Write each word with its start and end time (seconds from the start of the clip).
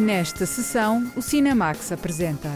Nesta 0.00 0.46
sessão, 0.46 1.12
o 1.14 1.20
Cinemax 1.20 1.92
apresenta. 1.92 2.48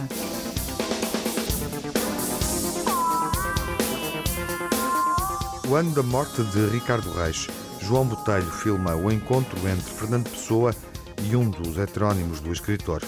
O 5.68 5.74
ano 5.74 5.90
da 5.90 6.02
morte 6.02 6.42
de 6.42 6.66
Ricardo 6.68 7.12
Reis. 7.12 7.46
João 7.82 8.06
Botelho 8.06 8.50
filma 8.50 8.94
o 8.96 9.12
encontro 9.12 9.58
entre 9.68 9.92
Fernando 9.92 10.30
Pessoa 10.30 10.74
e 11.22 11.36
um 11.36 11.50
dos 11.50 11.76
heterónimos 11.76 12.40
do 12.40 12.50
escritor. 12.50 13.02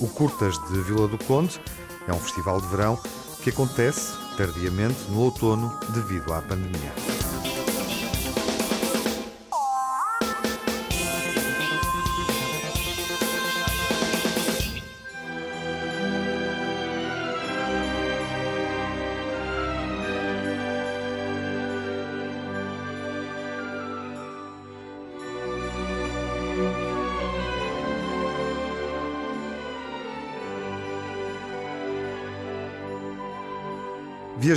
O 0.00 0.08
Curtas 0.08 0.56
de 0.70 0.80
Vila 0.84 1.06
do 1.06 1.22
Conde 1.24 1.60
é 2.08 2.12
um 2.14 2.18
festival 2.18 2.62
de 2.62 2.66
verão 2.68 2.98
que 3.42 3.50
acontece 3.50 4.16
tardiamente 4.38 4.98
no 5.10 5.20
outono 5.20 5.78
devido 5.92 6.32
à 6.32 6.40
pandemia. 6.40 7.17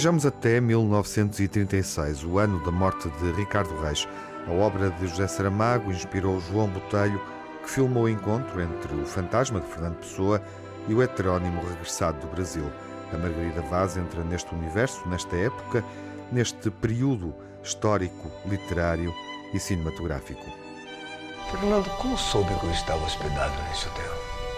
Viajamos 0.02 0.26
até 0.26 0.60
1936, 0.60 2.24
o 2.24 2.40
ano 2.40 2.58
da 2.66 2.72
morte 2.72 3.08
de 3.08 3.32
Ricardo 3.34 3.80
Reis. 3.82 4.08
A 4.48 4.52
obra 4.52 4.90
de 4.90 5.06
José 5.06 5.28
Saramago 5.28 5.92
inspirou 5.92 6.42
João 6.42 6.68
Botelho, 6.68 7.22
que 7.62 7.70
filmou 7.70 8.06
o 8.06 8.10
encontro 8.10 8.60
entre 8.60 8.96
o 8.96 9.06
fantasma 9.06 9.62
de 9.62 9.68
Fernando 9.68 9.98
Pessoa 9.98 10.42
e 10.88 10.94
o 10.96 11.04
heterónimo 11.04 11.62
regressado 11.64 12.20
do 12.20 12.34
Brasil. 12.34 12.66
A 13.14 13.18
Margarida 13.20 13.62
Vaz 13.62 13.96
entra 13.96 14.24
neste 14.24 14.52
universo, 14.56 15.08
nesta 15.08 15.36
época, 15.36 15.86
neste 16.32 16.72
período 16.72 17.36
histórico, 17.62 18.32
literário 18.48 19.14
e 19.54 19.60
cinematográfico. 19.60 20.44
Fernando, 21.52 21.88
como 21.98 22.18
soube 22.18 22.52
que 22.56 22.66
eu 22.66 22.72
estava 22.72 23.06
hospedado 23.06 23.54
nesse 23.70 23.88
hotel? 23.88 24.12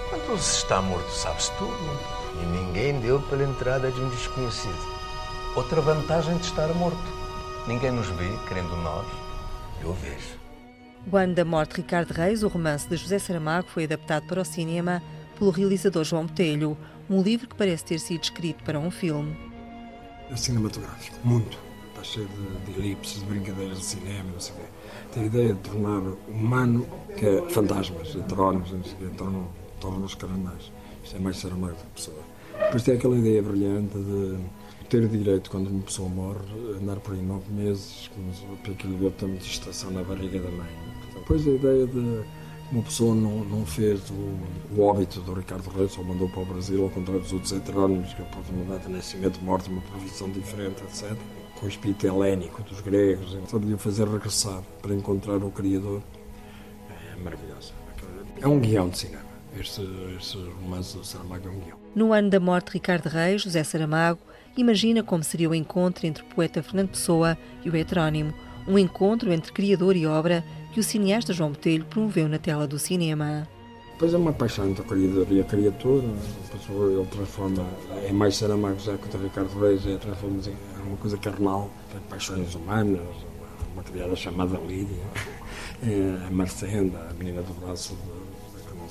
Quando 0.09 0.39
se 0.39 0.59
está 0.59 0.81
morto, 0.81 1.11
sabe-se 1.11 1.51
tudo. 1.57 1.99
E 2.41 2.45
ninguém 2.45 2.97
deu 3.01 3.21
pela 3.23 3.43
entrada 3.43 3.91
de 3.91 3.99
um 3.99 4.07
desconhecido. 4.07 5.02
Outra 5.55 5.81
vantagem 5.81 6.35
de 6.37 6.45
estar 6.45 6.67
morto. 6.73 6.97
Ninguém 7.67 7.91
nos 7.91 8.07
vê, 8.07 8.27
querendo 8.47 8.75
nós, 8.77 9.05
eu 9.83 9.93
vejo. 9.93 10.39
O 11.11 11.15
ano 11.15 11.35
da 11.35 11.45
morte 11.45 11.75
de 11.75 11.81
Ricardo 11.81 12.11
Reis, 12.11 12.41
o 12.41 12.47
romance 12.47 12.89
de 12.89 12.97
José 12.97 13.19
Saramago, 13.19 13.67
foi 13.67 13.83
adaptado 13.83 14.25
para 14.25 14.41
o 14.41 14.45
cinema 14.45 14.99
pelo 15.37 15.51
realizador 15.51 16.03
João 16.03 16.25
Botelho, 16.25 16.75
um 17.07 17.21
livro 17.21 17.47
que 17.47 17.55
parece 17.55 17.85
ter 17.85 17.99
sido 17.99 18.23
escrito 18.23 18.63
para 18.63 18.79
um 18.79 18.89
filme. 18.89 19.37
É 20.31 20.35
cinematográfico, 20.35 21.17
muito. 21.23 21.55
Está 21.89 22.03
cheio 22.03 22.27
de, 22.27 22.71
de 22.71 22.79
elipses, 22.79 23.19
de 23.19 23.25
brincadeiras 23.25 23.77
de 23.77 23.85
cinema, 23.85 24.31
não 24.33 24.39
sei 24.39 24.55
o 24.55 24.57
quê. 24.57 24.63
Tem 25.13 25.23
a 25.23 25.25
ideia 25.27 25.53
de 25.53 25.59
tornar 25.59 26.01
humano, 26.29 26.87
que 27.15 27.27
é 27.27 27.49
fantasmas, 27.49 28.15
heterónimos, 28.15 28.71
não 28.71 28.83
sei 28.83 28.93
o 28.93 28.95
quê, 28.97 29.05
tornam, 29.15 29.47
tornam-nos 29.79 30.15
carnais. 30.15 30.71
Isto 31.03 31.15
é 31.15 31.19
mais 31.19 31.37
Saramago 31.37 31.75
do 31.75 31.79
que 31.79 31.91
pessoa. 31.95 32.23
Depois 32.57 32.81
tem 32.81 32.95
aquela 32.95 33.15
ideia 33.15 33.43
brilhante 33.43 33.99
de 33.99 34.39
ter 34.89 35.07
direito, 35.07 35.49
quando 35.49 35.67
uma 35.67 35.81
pessoa 35.81 36.09
morre, 36.09 36.39
andar 36.81 36.97
por 36.97 37.13
aí 37.13 37.21
nove 37.21 37.51
meses, 37.51 38.09
com 38.13 38.71
aquele 38.71 38.95
gota 38.97 39.27
de 39.27 39.37
estação 39.37 39.91
na 39.91 40.03
barriga 40.03 40.39
da 40.39 40.49
mãe. 40.51 40.69
Depois 41.13 41.47
a 41.47 41.51
ideia 41.51 41.87
de 41.87 42.23
uma 42.71 42.83
pessoa 42.83 43.13
não, 43.13 43.43
não 43.45 43.65
fez 43.65 44.09
o, 44.09 44.75
o 44.75 44.81
óbito 44.81 45.21
do 45.21 45.33
Ricardo 45.33 45.69
Reis, 45.69 45.97
ou 45.97 46.03
mandou 46.03 46.27
para 46.29 46.41
o 46.41 46.45
Brasil, 46.45 46.83
ao 46.83 46.89
contrário 46.89 47.21
dos 47.21 47.31
outros 47.31 47.51
heterónimos, 47.51 48.13
que 48.13 48.21
a 48.21 48.25
oportunidade 48.25 48.83
de 48.83 48.91
nascimento, 48.91 49.39
morte, 49.41 49.69
uma 49.69 49.81
profissão 49.81 50.29
diferente, 50.29 50.81
etc. 50.83 51.15
Com 51.59 51.65
o 51.67 51.69
espírito 51.69 52.07
helénico 52.07 52.63
dos 52.63 52.81
gregos, 52.81 53.37
só 53.47 53.59
devia 53.59 53.77
fazer 53.77 54.07
regressar 54.07 54.61
para 54.81 54.93
encontrar 54.93 55.37
o 55.37 55.51
Criador. 55.51 56.01
É 56.89 57.23
maravilhoso. 57.23 57.73
É 58.41 58.47
um 58.47 58.59
guião 58.59 58.89
de 58.89 58.97
cinema. 58.97 59.23
Este, 59.57 59.87
este 60.17 60.37
romance 60.61 60.97
do 60.97 61.05
Saramago 61.05 61.47
é 61.47 61.51
um 61.51 61.59
guião. 61.59 61.77
No 61.95 62.11
ano 62.11 62.29
da 62.29 62.39
morte 62.39 62.67
de 62.67 62.73
Ricardo 62.73 63.07
Reis, 63.07 63.43
José 63.43 63.63
Saramago 63.63 64.19
Imagina 64.55 65.01
como 65.01 65.23
seria 65.23 65.49
o 65.49 65.55
encontro 65.55 66.05
entre 66.05 66.23
o 66.23 66.25
poeta 66.27 66.61
Fernando 66.61 66.89
Pessoa 66.89 67.35
e 67.65 67.69
o 67.69 67.75
heterónimo, 67.75 68.33
um 68.67 68.77
encontro 68.77 69.33
entre 69.33 69.51
criador 69.51 69.95
e 69.95 70.05
obra 70.05 70.43
que 70.71 70.79
o 70.79 70.83
cineasta 70.83 71.33
João 71.33 71.51
Botelho 71.51 71.85
promoveu 71.85 72.29
na 72.29 72.37
tela 72.37 72.67
do 72.67 72.77
cinema. 72.77 73.47
Pois 73.97 74.13
é 74.13 74.17
uma 74.17 74.33
paixão 74.33 74.69
entre 74.69 74.81
o 74.81 74.85
criador 74.85 75.27
e 75.31 75.41
a 75.41 75.43
criatura, 75.43 76.05
ele 76.05 77.07
transforma, 77.07 77.65
é 78.07 78.11
mais 78.11 78.35
Saramago 78.35 78.79
já 78.79 78.95
que 78.97 79.15
o 79.15 79.21
Ricardo 79.21 79.59
Reis, 79.59 79.85
é, 79.87 79.97
transforma 79.97 80.39
é 80.45 80.87
uma 80.87 80.97
coisa 80.97 81.17
carnal, 81.17 81.71
tem 81.91 82.01
paixões 82.01 82.53
humanas, 82.53 83.01
uma 83.73 83.83
criada 83.83 84.15
chamada 84.15 84.57
Lídia, 84.57 85.03
é 85.81 86.27
a 86.27 86.31
Marcenda, 86.31 87.07
a 87.09 87.13
menina 87.13 87.41
do 87.41 87.53
braço 87.53 87.95
de 87.95 88.22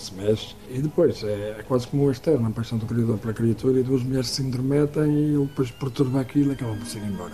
se 0.03 0.15
mexe. 0.15 0.55
E 0.71 0.81
depois 0.81 1.23
é, 1.23 1.57
é 1.59 1.63
quase 1.63 1.87
como 1.87 2.05
o 2.05 2.11
externo, 2.11 2.47
a 2.47 2.51
paixão 2.51 2.79
do 2.79 2.87
criador 2.87 3.19
pela 3.19 3.33
criatura 3.33 3.81
e 3.81 3.83
duas 3.83 4.03
mulheres 4.03 4.29
se 4.29 4.43
intermetem 4.43 5.11
e 5.11 5.35
ele 5.35 5.47
depois 5.47 5.71
perturba 5.71 6.21
aquilo 6.21 6.51
e 6.51 6.55
acaba 6.55 6.75
por 6.75 6.87
se 6.87 6.99
ir 6.99 7.05
embora. 7.05 7.33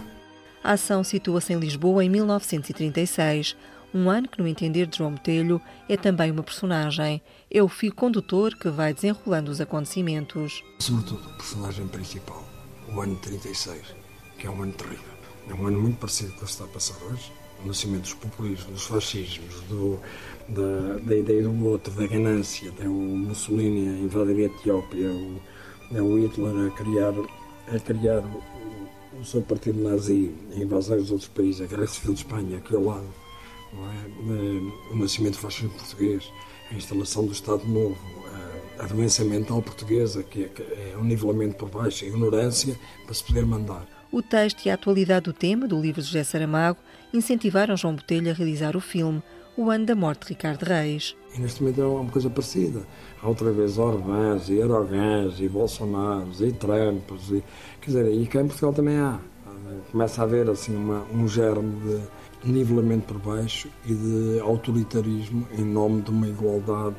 A 0.63 0.73
ação 0.73 1.03
situa-se 1.03 1.53
em 1.53 1.59
Lisboa 1.59 2.05
em 2.05 2.11
1936, 2.11 3.57
um 3.95 4.11
ano 4.11 4.29
que, 4.29 4.39
no 4.39 4.47
entender 4.47 4.87
de 4.87 4.99
João 4.99 5.13
Botelho, 5.13 5.61
é 5.89 5.97
também 5.97 6.31
uma 6.31 6.43
personagem. 6.43 7.23
É 7.51 7.63
o 7.63 7.69
fio 7.69 7.95
condutor 7.95 8.55
que 8.55 8.69
vai 8.69 8.93
desenrolando 8.93 9.51
os 9.51 9.61
acontecimentos. 9.61 10.63
Sobretudo, 10.79 11.27
o 11.27 11.37
personagem 11.37 11.89
principal, 11.89 12.45
o 12.93 13.01
ano 13.01 13.17
36, 13.17 13.83
que 14.39 14.47
é 14.47 14.51
um 14.51 14.63
ano 14.63 14.73
terrível. 14.73 15.19
É 15.49 15.55
um 15.55 15.67
ano 15.67 15.81
muito 15.81 15.99
parecido 15.99 16.33
com 16.33 16.43
o 16.43 16.45
que 16.45 16.51
está 16.51 16.65
a 16.65 16.69
passar 16.69 17.03
hoje. 17.05 17.33
O 17.63 17.67
nascimento 17.67 18.03
dos 18.03 18.15
populismos, 18.15 18.67
dos 18.67 18.87
fascismos, 18.87 19.61
do, 19.63 19.99
da, 20.49 20.99
da 21.03 21.17
ideia 21.17 21.43
do 21.43 21.67
outro, 21.67 21.93
da 21.93 22.07
ganância, 22.07 22.73
é 22.81 22.89
o 22.89 22.93
Mussolini 22.93 23.89
a 23.89 23.99
invadir 24.05 24.37
a 24.37 24.47
Etiópia, 24.47 25.11
o, 25.11 25.41
é 25.93 26.01
o 26.01 26.19
Hitler 26.19 26.67
a 26.67 26.71
criar, 26.71 27.15
a 27.75 27.79
criar 27.81 28.21
o, 28.21 29.21
o 29.21 29.25
seu 29.25 29.43
partido 29.43 29.83
nazi, 29.83 30.33
a 30.55 30.59
invasão 30.59 30.97
dos 30.97 31.11
outros 31.11 31.29
países, 31.29 31.63
a 31.63 31.67
Guerra 31.67 31.87
Civil 31.87 32.15
de 32.15 32.21
Espanha, 32.21 32.59
aqui 32.59 32.75
ao 32.75 32.85
lado, 32.85 33.09
é? 33.73 34.93
o 34.93 34.97
nascimento 34.97 35.35
do 35.35 35.41
fascismo 35.41 35.71
português, 35.71 36.31
a 36.71 36.75
instalação 36.75 37.27
do 37.27 37.33
Estado 37.33 37.67
Novo, 37.67 37.99
a, 38.79 38.85
a 38.85 38.87
doença 38.87 39.25
mental 39.25 39.61
portuguesa, 39.61 40.23
que 40.23 40.45
é, 40.45 40.49
que 40.49 40.63
é 40.63 40.97
um 40.97 41.05
nivelamento 41.05 41.57
por 41.57 41.69
baixo, 41.69 42.05
a 42.05 42.09
ignorância, 42.09 42.79
para 43.05 43.15
se 43.15 43.25
poder 43.25 43.45
mandar. 43.45 43.87
O 44.11 44.23
texto 44.23 44.65
e 44.65 44.71
a 44.71 44.75
atualidade 44.75 45.25
do 45.25 45.33
tema 45.33 45.69
do 45.69 45.79
livro 45.79 46.01
de 46.01 46.07
José 46.07 46.25
Saramago 46.25 46.79
incentivaram 47.13 47.77
João 47.77 47.95
Botelho 47.95 48.31
a 48.31 48.35
realizar 48.35 48.77
o 48.77 48.81
filme, 48.81 49.23
o 49.57 49.71
ano 49.71 49.87
da 49.87 49.95
morte 49.95 50.23
de 50.23 50.29
Ricardo 50.35 50.63
Reis. 50.63 51.17
E 51.35 51.41
neste 51.41 51.63
momento 51.63 51.81
é 51.81 51.87
uma 51.87 52.11
coisa 52.11 52.31
parecida. 52.31 52.87
Há 53.21 53.29
outra 53.29 53.51
vez 53.51 53.77
Orbáns, 53.77 54.49
e 54.49 54.59
Erogãs, 54.59 55.41
e 55.41 55.49
Bolsonaro, 55.49 56.29
e 56.41 56.53
Trumps, 56.53 57.31
e, 57.31 57.43
quer 57.81 57.87
dizer, 57.87 58.13
e 58.13 58.27
cá 58.27 58.41
em 58.41 58.47
Portugal 58.47 58.73
também 58.73 58.99
há. 58.99 59.19
Começa 59.91 60.23
a 60.23 60.25
haver 60.25 60.49
assim 60.49 60.75
uma, 60.77 61.05
um 61.13 61.27
germe 61.27 61.75
de 62.43 62.51
nivelamento 62.53 63.13
por 63.13 63.19
baixo 63.19 63.69
e 63.85 63.95
de 63.95 64.41
autoritarismo 64.41 65.47
em 65.53 65.65
nome 65.65 66.03
de 66.03 66.11
uma 66.11 66.29
igualdade 66.29 66.97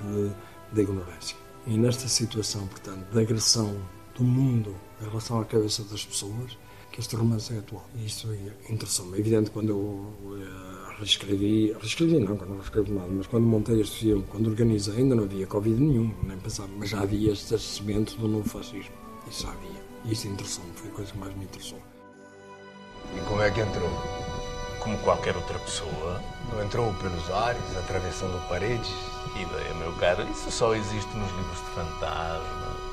da 0.72 0.82
ignorância. 0.82 1.38
E 1.66 1.78
nesta 1.78 2.08
situação, 2.08 2.68
portanto, 2.68 3.06
de 3.12 3.20
agressão 3.20 3.76
do 4.16 4.24
mundo 4.24 4.76
em 5.02 5.06
relação 5.08 5.40
à 5.40 5.46
cabeça 5.46 5.84
das 5.84 6.06
pessoas, 6.06 6.58
que 6.92 7.00
este 7.00 7.16
romance 7.16 7.54
é 7.54 7.60
atual. 7.60 7.86
E 7.96 8.06
isso 8.06 8.28
interessou-me. 8.70 9.18
É 9.18 9.20
evidente 9.20 9.52
quando 9.52 9.70
eu 9.70 10.38
reescrevi, 10.98 11.74
reescrevi 11.80 12.20
não, 12.20 12.36
quando 12.36 12.50
não 12.50 12.58
reescrevo 12.58 12.94
nada, 12.94 13.08
mas 13.10 13.28
quando 13.28 13.46
montei 13.46 13.80
este 13.82 14.00
filme, 14.00 14.26
quando 14.30 14.48
organizei, 14.48 14.98
ainda 14.98 15.16
não 15.16 15.24
havia 15.24 15.48
Covid 15.48 15.80
nenhum, 15.80 16.14
nem 16.24 16.38
pensava, 16.38 16.70
mas 16.78 16.90
já 16.90 17.02
havia 17.02 17.32
este 17.32 17.58
cimento 17.58 18.18
do 18.18 18.28
novo 18.28 18.48
fascismo. 18.48 18.92
Isso 19.30 19.44
já 19.44 19.52
havia. 19.52 19.82
E 20.06 20.12
isso 20.14 20.28
interessou-me, 20.28 20.72
foi 20.74 20.90
a 20.90 20.94
coisa 20.94 21.12
que 21.12 21.18
mais 21.18 21.36
me 21.36 21.44
interessou. 21.46 21.80
E 23.16 23.20
como 23.28 23.42
é 23.42 23.50
que 23.50 23.62
entrou? 23.62 23.90
Como 24.80 24.98
qualquer 25.00 25.36
outra 25.36 25.58
pessoa. 25.60 26.22
Não 26.52 26.64
entrou 26.64 26.94
pelos 26.96 27.30
ares, 27.30 27.78
atravessando 27.78 28.48
paredes? 28.48 28.90
Ideia, 29.36 29.74
meu 29.76 29.92
caro, 29.94 30.28
isso 30.32 30.50
só 30.52 30.74
existe 30.74 31.16
nos 31.16 31.32
livros 31.32 31.58
de 31.60 31.76
fantasmas. 31.76 32.90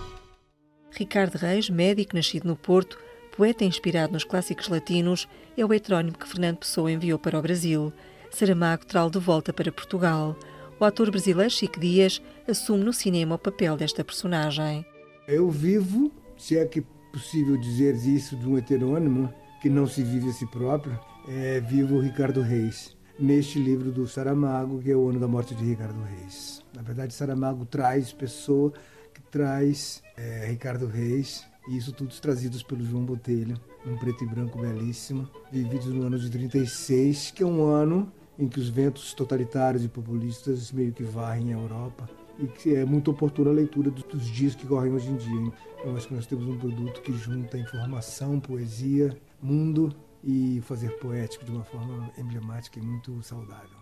Ricardo 0.90 1.37
Reis, 1.37 1.69
médico 1.70 2.14
nascido 2.16 2.46
no 2.46 2.56
Porto, 2.56 2.99
poeta 3.36 3.64
inspirado 3.64 4.14
nos 4.14 4.24
clássicos 4.24 4.68
latinos, 4.68 5.28
é 5.56 5.64
o 5.64 5.72
heterónimo 5.72 6.16
que 6.16 6.26
Fernando 6.26 6.56
Pessoa 6.58 6.90
enviou 6.90 7.18
para 7.18 7.38
o 7.38 7.42
Brasil. 7.42 7.92
Saramago 8.30 8.86
traz 8.86 9.10
de 9.10 9.18
volta 9.18 9.52
para 9.52 9.70
Portugal. 9.70 10.34
O 10.80 10.84
ator 10.84 11.10
brasileiro 11.10 11.50
Chico 11.50 11.78
Dias 11.78 12.22
assume 12.48 12.82
no 12.82 12.92
cinema 12.92 13.34
o 13.34 13.38
papel 13.38 13.76
desta 13.76 14.02
personagem. 14.02 14.84
Eu 15.28 15.50
vivo, 15.50 16.10
se 16.36 16.56
é 16.56 16.64
que 16.64 16.80
possível 17.12 17.56
dizer 17.58 17.94
isso 17.94 18.36
de 18.36 18.48
um 18.48 18.56
heterônimo, 18.56 19.32
que 19.60 19.68
não 19.68 19.86
se 19.86 20.02
vive 20.02 20.30
a 20.30 20.32
si 20.32 20.46
próprio, 20.46 20.98
é 21.28 21.60
vivo 21.60 22.00
Ricardo 22.00 22.40
Reis. 22.40 22.96
neste 23.18 23.58
livro 23.58 23.90
do 23.90 24.06
Saramago, 24.06 24.80
que 24.80 24.90
é 24.90 24.96
o 24.96 25.08
ano 25.08 25.18
da 25.18 25.28
morte 25.28 25.54
de 25.54 25.64
Ricardo 25.64 26.02
Reis. 26.02 26.62
Na 26.74 26.82
verdade, 26.82 27.14
Saramago 27.14 27.64
traz 27.64 28.12
pessoa 28.12 28.72
que 29.14 29.22
traz 29.22 30.02
é, 30.16 30.46
Ricardo 30.48 30.86
Reis, 30.86 31.44
e 31.68 31.76
isso 31.76 31.92
tudo 31.92 32.14
trazidos 32.20 32.62
pelo 32.62 32.84
João 32.84 33.04
Botelho, 33.04 33.60
um 33.86 33.96
preto 33.96 34.24
e 34.24 34.26
branco 34.26 34.58
belíssimo, 34.58 35.28
vividos 35.50 35.86
no 35.86 36.06
ano 36.06 36.18
de 36.18 36.30
36, 36.30 37.32
que 37.32 37.42
é 37.42 37.46
um 37.46 37.64
ano 37.64 38.12
em 38.38 38.48
que 38.48 38.60
os 38.60 38.68
ventos 38.68 39.14
totalitários 39.14 39.84
e 39.84 39.88
populistas 39.88 40.70
meio 40.70 40.92
que 40.92 41.02
varrem 41.02 41.54
a 41.54 41.58
Europa 41.58 42.08
e 42.38 42.46
que 42.46 42.74
é 42.74 42.84
muito 42.84 43.10
oportuna 43.10 43.50
a 43.50 43.54
leitura 43.54 43.90
dos 43.90 44.26
dias 44.26 44.54
que 44.54 44.66
correm 44.66 44.92
hoje 44.92 45.08
em 45.08 45.16
dia. 45.16 45.52
Eu 45.84 45.96
acho 45.96 46.08
que 46.08 46.14
nós 46.14 46.26
temos 46.26 46.46
um 46.46 46.58
produto 46.58 47.00
que 47.00 47.12
junta 47.12 47.56
informação, 47.56 48.38
poesia, 48.38 49.16
mundo 49.40 49.94
e 50.22 50.60
fazer 50.62 50.90
poético 50.98 51.44
de 51.44 51.50
uma 51.50 51.64
forma 51.64 52.10
emblemática 52.18 52.78
e 52.78 52.82
muito 52.82 53.22
saudável. 53.22 53.78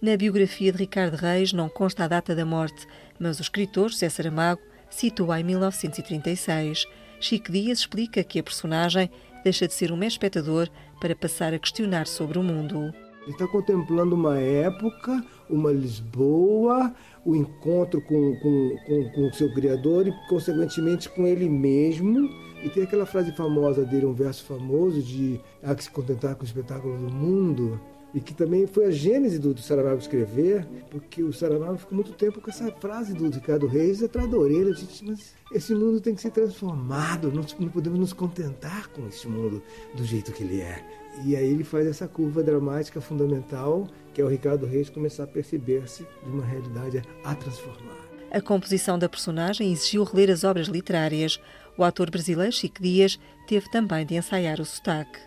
Na 0.00 0.16
biografia 0.16 0.72
de 0.72 0.78
Ricardo 0.78 1.14
Reis 1.14 1.52
não 1.52 1.68
consta 1.68 2.04
a 2.04 2.08
data 2.08 2.34
da 2.34 2.46
morte, 2.46 2.86
mas 3.18 3.38
o 3.38 3.42
escritor 3.42 3.90
José 3.90 4.08
Saramago 4.08 4.62
situa 4.88 5.40
em 5.40 5.44
1936. 5.44 6.86
Chico 7.20 7.52
Dias 7.52 7.80
explica 7.80 8.24
que 8.24 8.38
a 8.38 8.42
personagem 8.42 9.10
deixa 9.44 9.68
de 9.68 9.74
ser 9.74 9.92
um 9.92 10.02
espectador 10.02 10.68
para 10.98 11.14
passar 11.14 11.52
a 11.52 11.58
questionar 11.58 12.06
sobre 12.06 12.38
o 12.38 12.42
mundo. 12.42 12.94
Está 13.28 13.46
contemplando 13.46 14.14
uma 14.14 14.38
época, 14.38 15.22
uma 15.48 15.70
Lisboa, 15.70 16.94
o 17.24 17.36
encontro 17.36 18.00
com, 18.00 18.36
com, 18.36 18.76
com, 18.86 19.10
com 19.10 19.28
o 19.28 19.34
seu 19.34 19.52
Criador 19.52 20.08
e, 20.08 20.28
consequentemente, 20.28 21.10
com 21.10 21.26
ele 21.26 21.46
mesmo. 21.46 22.26
E 22.64 22.70
tem 22.70 22.84
aquela 22.84 23.04
frase 23.04 23.32
famosa 23.32 23.84
dele, 23.84 24.06
um 24.06 24.14
verso 24.14 24.42
famoso 24.44 25.02
de 25.02 25.38
há 25.62 25.74
que 25.74 25.84
se 25.84 25.90
contentar 25.90 26.34
com 26.34 26.42
o 26.42 26.46
espetáculo 26.46 26.96
do 26.96 27.12
mundo, 27.12 27.78
e 28.14 28.20
que 28.20 28.34
também 28.34 28.66
foi 28.66 28.86
a 28.86 28.90
gênese 28.90 29.38
do, 29.38 29.54
do 29.54 29.60
Saramago 29.60 29.98
escrever, 29.98 30.66
porque 30.90 31.22
o 31.22 31.32
Saramago 31.32 31.78
ficou 31.78 31.94
muito 31.94 32.12
tempo 32.12 32.40
com 32.40 32.50
essa 32.50 32.70
frase 32.72 33.14
do 33.14 33.30
Ricardo 33.30 33.66
Reis 33.66 34.02
atrás 34.02 34.28
da 34.28 34.36
orelha, 34.36 34.72
gente, 34.74 35.04
mas 35.04 35.34
esse 35.52 35.74
mundo 35.74 36.00
tem 36.00 36.14
que 36.14 36.20
ser 36.20 36.30
transformado, 36.30 37.30
não, 37.32 37.44
não 37.58 37.68
podemos 37.68 37.98
nos 37.98 38.12
contentar 38.12 38.88
com 38.88 39.06
esse 39.06 39.28
mundo 39.28 39.62
do 39.94 40.04
jeito 40.04 40.32
que 40.32 40.42
ele 40.42 40.60
é. 40.60 40.84
E 41.24 41.36
aí 41.36 41.50
ele 41.50 41.64
faz 41.64 41.86
essa 41.86 42.08
curva 42.08 42.42
dramática 42.42 43.00
fundamental, 43.00 43.86
que 44.14 44.20
é 44.20 44.24
o 44.24 44.28
Ricardo 44.28 44.66
Reis 44.66 44.88
começar 44.88 45.24
a 45.24 45.26
perceber-se 45.26 46.06
de 46.24 46.30
uma 46.30 46.44
realidade 46.44 47.02
a 47.24 47.34
transformar. 47.34 48.10
A 48.30 48.40
composição 48.40 48.96
da 48.96 49.08
personagem 49.08 49.72
exigiu 49.72 50.04
reler 50.04 50.30
as 50.30 50.44
obras 50.44 50.68
literárias. 50.68 51.40
O 51.76 51.82
ator 51.82 52.10
brasileiro 52.10 52.52
Chico 52.52 52.80
Dias 52.80 53.18
teve 53.46 53.68
também 53.70 54.06
de 54.06 54.14
ensaiar 54.14 54.60
o 54.60 54.64
sotaque. 54.64 55.18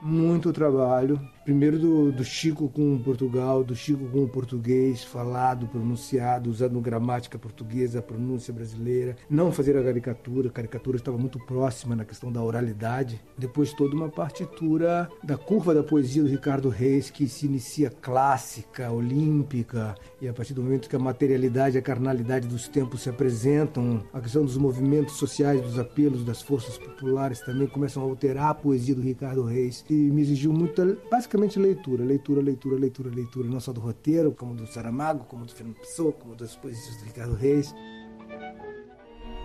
Muito 0.00 0.52
trabalho, 0.52 1.20
Primeiro 1.44 1.76
do, 1.76 2.12
do, 2.12 2.24
Chico 2.24 2.68
com 2.68 2.96
Portugal, 2.98 3.64
do 3.64 3.74
Chico 3.74 4.06
com 4.10 4.22
o 4.22 4.28
português 4.28 5.02
falado, 5.02 5.66
pronunciado, 5.66 6.48
usando 6.48 6.80
gramática 6.80 7.36
portuguesa, 7.36 8.00
pronúncia 8.00 8.54
brasileira. 8.54 9.16
Não 9.28 9.50
fazer 9.50 9.76
a 9.76 9.82
caricatura, 9.82 10.48
a 10.48 10.52
caricatura 10.52 10.98
estava 10.98 11.18
muito 11.18 11.40
próxima 11.40 11.96
na 11.96 12.04
questão 12.04 12.30
da 12.30 12.40
oralidade. 12.40 13.20
Depois 13.36 13.72
toda 13.72 13.96
uma 13.96 14.08
partitura 14.08 15.10
da 15.24 15.36
curva 15.36 15.74
da 15.74 15.82
poesia 15.82 16.22
do 16.22 16.28
Ricardo 16.28 16.68
Reis, 16.68 17.10
que 17.10 17.26
se 17.26 17.46
inicia 17.46 17.90
clássica, 17.90 18.92
olímpica, 18.92 19.96
e 20.20 20.28
a 20.28 20.32
partir 20.32 20.54
do 20.54 20.62
momento 20.62 20.88
que 20.88 20.94
a 20.94 21.00
materialidade 21.00 21.74
e 21.74 21.80
a 21.80 21.82
carnalidade 21.82 22.46
dos 22.46 22.68
tempos 22.68 23.02
se 23.02 23.10
apresentam, 23.10 24.04
a 24.12 24.20
questão 24.20 24.44
dos 24.44 24.56
movimentos 24.56 25.16
sociais, 25.16 25.60
dos 25.60 25.76
apelos 25.76 26.24
das 26.24 26.40
forças 26.40 26.78
populares 26.78 27.40
também 27.40 27.66
começam 27.66 28.00
a 28.00 28.06
alterar 28.06 28.50
a 28.50 28.54
poesia 28.54 28.94
do 28.94 29.02
Ricardo 29.02 29.42
Reis. 29.42 29.84
E 29.90 29.92
me 29.92 30.22
exigiu 30.22 30.52
muita, 30.52 30.96
basicamente, 31.10 31.31
basicamente 31.32 31.58
leitura, 31.58 32.04
leitura, 32.04 32.42
leitura, 32.42 32.76
leitura, 32.76 33.10
leitura, 33.10 33.48
não 33.48 33.58
só 33.58 33.72
do 33.72 33.80
roteiro, 33.80 34.32
como 34.32 34.54
do 34.54 34.66
Saramago, 34.66 35.24
como 35.24 35.46
do 35.46 35.52
Fernando 35.52 35.76
Pessoa, 35.76 36.12
como 36.12 36.34
das 36.34 36.54
poesias 36.56 36.98
do 36.98 37.04
Ricardo 37.04 37.34
Reis. 37.34 37.74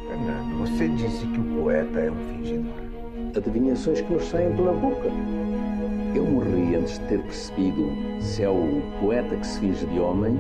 Fernando, 0.05 0.57
você 0.57 0.89
disse 0.89 1.25
que 1.27 1.39
o 1.39 1.61
poeta 1.61 1.99
é 1.99 2.11
um 2.11 2.29
fingidor. 2.29 2.73
Adivinhações 3.37 4.01
que 4.01 4.13
nos 4.13 4.25
saem 4.25 4.53
pela 4.55 4.73
boca. 4.73 5.07
Eu 6.13 6.25
morri 6.25 6.75
antes 6.75 6.99
de 6.99 7.07
ter 7.07 7.21
percebido 7.21 7.87
se 8.21 8.43
é 8.43 8.49
o 8.49 8.81
poeta 8.99 9.37
que 9.37 9.47
se 9.47 9.59
finge 9.59 9.85
de 9.85 9.99
homem 9.99 10.37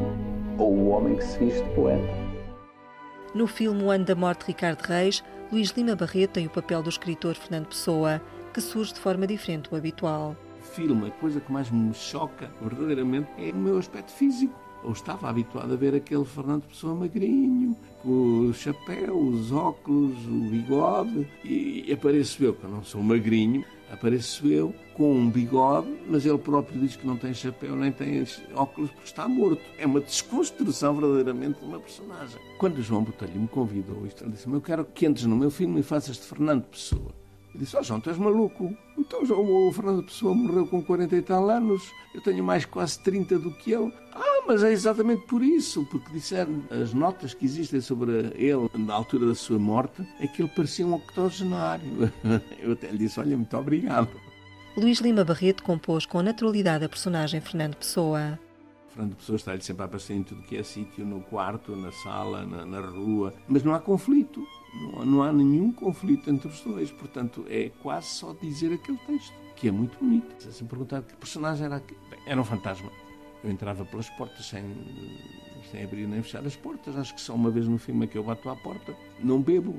ou 0.57 0.73
o 0.73 0.89
homem 0.89 1.15
que 1.15 1.23
se 1.23 1.37
finge 1.37 1.63
de 1.63 1.69
poeta. 1.75 2.27
No 3.33 3.47
filme 3.47 3.83
O 3.83 3.91
Ano 3.91 4.03
da 4.03 4.15
Morte 4.15 4.41
de 4.41 4.47
Ricardo 4.47 4.81
Reis, 4.81 5.23
Luís 5.51 5.69
Lima 5.69 5.95
Barreto 5.95 6.31
tem 6.31 6.47
o 6.47 6.49
papel 6.49 6.83
do 6.83 6.89
escritor 6.89 7.35
Fernando 7.35 7.67
Pessoa, 7.67 8.21
que 8.53 8.59
surge 8.59 8.93
de 8.93 8.99
forma 8.99 9.25
diferente 9.25 9.69
do 9.69 9.75
habitual 9.77 10.35
filme, 10.67 11.07
a 11.07 11.11
coisa 11.11 11.39
que 11.39 11.51
mais 11.51 11.69
me 11.71 11.93
choca 11.93 12.51
verdadeiramente 12.61 13.29
é 13.37 13.51
o 13.51 13.55
meu 13.55 13.77
aspecto 13.77 14.11
físico. 14.11 14.53
Eu 14.83 14.91
estava 14.91 15.29
habituado 15.29 15.73
a 15.73 15.75
ver 15.75 15.95
aquele 15.95 16.23
Fernando 16.23 16.63
Pessoa 16.63 16.93
magrinho, 16.95 17.75
com 18.01 18.47
o 18.49 18.53
chapéu, 18.53 19.17
os 19.17 19.51
óculos, 19.51 20.15
o 20.25 20.49
bigode, 20.49 21.27
e 21.43 21.91
apareço 21.91 22.43
eu, 22.43 22.53
que 22.53 22.63
eu 22.63 22.69
não 22.69 22.83
sou 22.83 23.01
magrinho, 23.01 23.65
apareço 23.91 24.47
eu 24.47 24.73
com 24.93 25.13
um 25.13 25.29
bigode, 25.29 25.93
mas 26.07 26.25
ele 26.25 26.37
próprio 26.37 26.79
diz 26.79 26.95
que 26.95 27.05
não 27.05 27.17
tem 27.17 27.33
chapéu 27.33 27.75
nem 27.75 27.91
tem 27.91 28.23
óculos 28.53 28.89
porque 28.91 29.05
está 29.05 29.27
morto. 29.27 29.61
É 29.77 29.85
uma 29.85 29.99
desconstrução 29.99 30.95
verdadeiramente 30.95 31.59
de 31.59 31.65
uma 31.65 31.79
personagem. 31.79 32.39
Quando 32.57 32.81
João 32.81 33.03
Botelho 33.03 33.39
me 33.39 33.47
convidou 33.47 33.97
ele 33.97 34.31
disse-me: 34.31 34.55
Eu 34.55 34.61
quero 34.61 34.85
que 34.85 35.05
entres 35.05 35.25
no 35.25 35.35
meu 35.35 35.51
filme 35.51 35.79
e 35.79 35.83
faças 35.83 36.15
de 36.17 36.23
Fernando 36.23 36.63
Pessoa. 36.63 37.26
Eu 37.57 37.61
disse, 37.61 37.75
ó 37.75 37.79
oh, 37.79 37.83
João, 37.83 37.99
tu 37.99 38.11
és 38.11 38.19
maluco. 38.19 38.71
Então 38.95 39.23
o 39.23 39.71
Fernando 39.71 40.03
Pessoa 40.03 40.35
morreu 40.35 40.67
com 40.67 40.79
40 40.79 41.15
e 41.15 41.21
tal 41.23 41.49
anos, 41.49 41.91
eu 42.13 42.21
tenho 42.21 42.43
mais 42.43 42.65
quase 42.65 42.99
30 42.99 43.39
do 43.39 43.51
que 43.51 43.71
ele. 43.71 43.91
Ah, 44.13 44.43
mas 44.47 44.63
é 44.63 44.71
exatamente 44.71 45.25
por 45.25 45.41
isso, 45.41 45.83
porque 45.89 46.11
disseram 46.13 46.61
as 46.69 46.93
notas 46.93 47.33
que 47.33 47.45
existem 47.45 47.81
sobre 47.81 48.31
ele 48.35 48.69
na 48.75 48.93
altura 48.93 49.25
da 49.25 49.33
sua 49.33 49.57
morte, 49.57 50.07
é 50.19 50.27
que 50.27 50.43
ele 50.43 50.51
parecia 50.55 50.85
um 50.85 50.93
octogenário. 50.93 52.13
Eu 52.61 52.73
até 52.73 52.91
lhe 52.91 52.99
disse, 52.99 53.19
olha, 53.19 53.35
muito 53.35 53.57
obrigado. 53.57 54.09
Luís 54.77 54.99
Lima 54.99 55.25
Barreto 55.25 55.63
compôs 55.63 56.05
com 56.05 56.21
naturalidade 56.21 56.85
a 56.85 56.89
personagem 56.89 57.41
Fernando 57.41 57.75
Pessoa. 57.75 58.39
Fernando 58.97 59.15
Pessoa 59.15 59.35
está-lhe 59.35 59.61
sempre 59.61 59.83
a 59.83 59.85
aparecer 59.85 60.15
em 60.15 60.23
tudo 60.23 60.41
que 60.41 60.57
é 60.57 60.63
sítio, 60.63 61.05
no 61.05 61.21
quarto, 61.21 61.75
na 61.75 61.91
sala, 61.91 62.43
na, 62.47 62.65
na 62.65 62.79
rua, 62.79 63.31
mas 63.47 63.61
não 63.61 63.75
há 63.75 63.79
conflito. 63.79 64.43
Não, 64.73 65.05
não 65.05 65.23
há 65.23 65.31
nenhum 65.31 65.71
conflito 65.71 66.31
entre 66.31 66.47
os 66.47 66.59
dois, 66.61 66.91
portanto 66.91 67.45
é 67.47 67.69
quase 67.83 68.07
só 68.07 68.33
dizer 68.33 68.73
aquele 68.73 68.97
texto, 69.05 69.33
que 69.55 69.67
é 69.67 69.71
muito 69.71 69.99
bonito. 69.99 70.41
Se 70.51 70.63
me 70.63 70.69
perguntar 70.69 71.03
que 71.03 71.15
personagem 71.15 71.67
era 71.67 71.75
aquele, 71.75 71.99
Bem, 72.09 72.19
era 72.25 72.41
um 72.41 72.43
fantasma. 72.43 72.89
Eu 73.43 73.51
entrava 73.51 73.85
pelas 73.85 74.09
portas 74.09 74.47
sem, 74.47 74.63
sem 75.69 75.83
abrir 75.83 76.07
nem 76.07 76.23
fechar 76.23 76.43
as 76.43 76.55
portas. 76.55 76.97
Acho 76.97 77.13
que 77.13 77.21
só 77.21 77.35
uma 77.35 77.51
vez 77.51 77.67
no 77.67 77.77
filme 77.77 78.05
é 78.05 78.07
que 78.07 78.17
eu 78.17 78.23
bato 78.23 78.49
à 78.49 78.55
porta. 78.55 78.95
Não 79.23 79.39
bebo, 79.39 79.75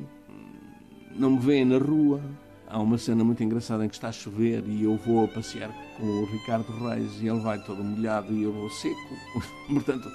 não 1.10 1.30
me 1.30 1.38
veem 1.40 1.64
na 1.64 1.78
rua. 1.78 2.22
Há 2.70 2.78
uma 2.78 2.98
cena 2.98 3.24
muito 3.24 3.42
engraçada 3.42 3.84
em 3.84 3.88
que 3.88 3.94
está 3.94 4.08
a 4.08 4.12
chover 4.12 4.62
e 4.66 4.84
eu 4.84 4.96
vou 4.96 5.24
a 5.24 5.28
passear 5.28 5.70
com 5.96 6.04
o 6.04 6.24
Ricardo 6.26 6.70
Reis 6.86 7.20
e 7.20 7.26
ele 7.26 7.40
vai 7.40 7.58
todo 7.64 7.82
molhado 7.82 8.32
e 8.32 8.42
eu 8.42 8.52
vou 8.52 8.68
seco. 8.68 9.16
Portanto, 9.72 10.10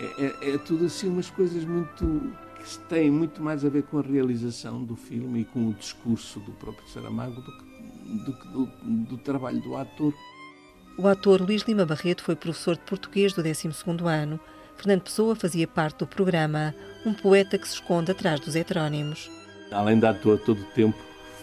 é, 0.00 0.24
é, 0.24 0.54
é 0.54 0.58
tudo 0.58 0.86
assim 0.86 1.08
umas 1.08 1.30
coisas 1.30 1.64
muito 1.64 2.32
que 2.56 2.78
tem 2.88 3.10
muito 3.10 3.42
mais 3.42 3.64
a 3.64 3.68
ver 3.68 3.84
com 3.84 3.98
a 3.98 4.02
realização 4.02 4.82
do 4.82 4.96
filme 4.96 5.40
e 5.40 5.44
com 5.44 5.68
o 5.68 5.74
discurso 5.74 6.40
do 6.40 6.52
próprio 6.52 6.88
Saramago 6.88 7.40
do 7.40 7.52
que 7.52 7.72
do, 8.12 8.32
do, 8.32 8.66
do 8.82 9.16
trabalho 9.18 9.60
do 9.60 9.76
ator. 9.76 10.12
O 10.98 11.06
ator 11.06 11.40
Luís 11.40 11.62
Lima 11.62 11.86
Barreto 11.86 12.22
foi 12.22 12.36
professor 12.36 12.74
de 12.76 12.82
português 12.82 13.32
do 13.32 13.42
12º 13.42 14.06
ano. 14.06 14.38
Fernando 14.76 15.02
Pessoa 15.02 15.36
fazia 15.36 15.66
parte 15.66 15.98
do 15.98 16.06
programa, 16.06 16.74
um 17.06 17.14
poeta 17.14 17.56
que 17.56 17.66
se 17.66 17.74
esconde 17.74 18.10
atrás 18.10 18.40
dos 18.40 18.56
heterónimos. 18.56 19.30
Além 19.70 19.98
de 19.98 20.06
ator 20.06 20.38
todo 20.38 20.60
o 20.60 20.64
tempo, 20.74 20.98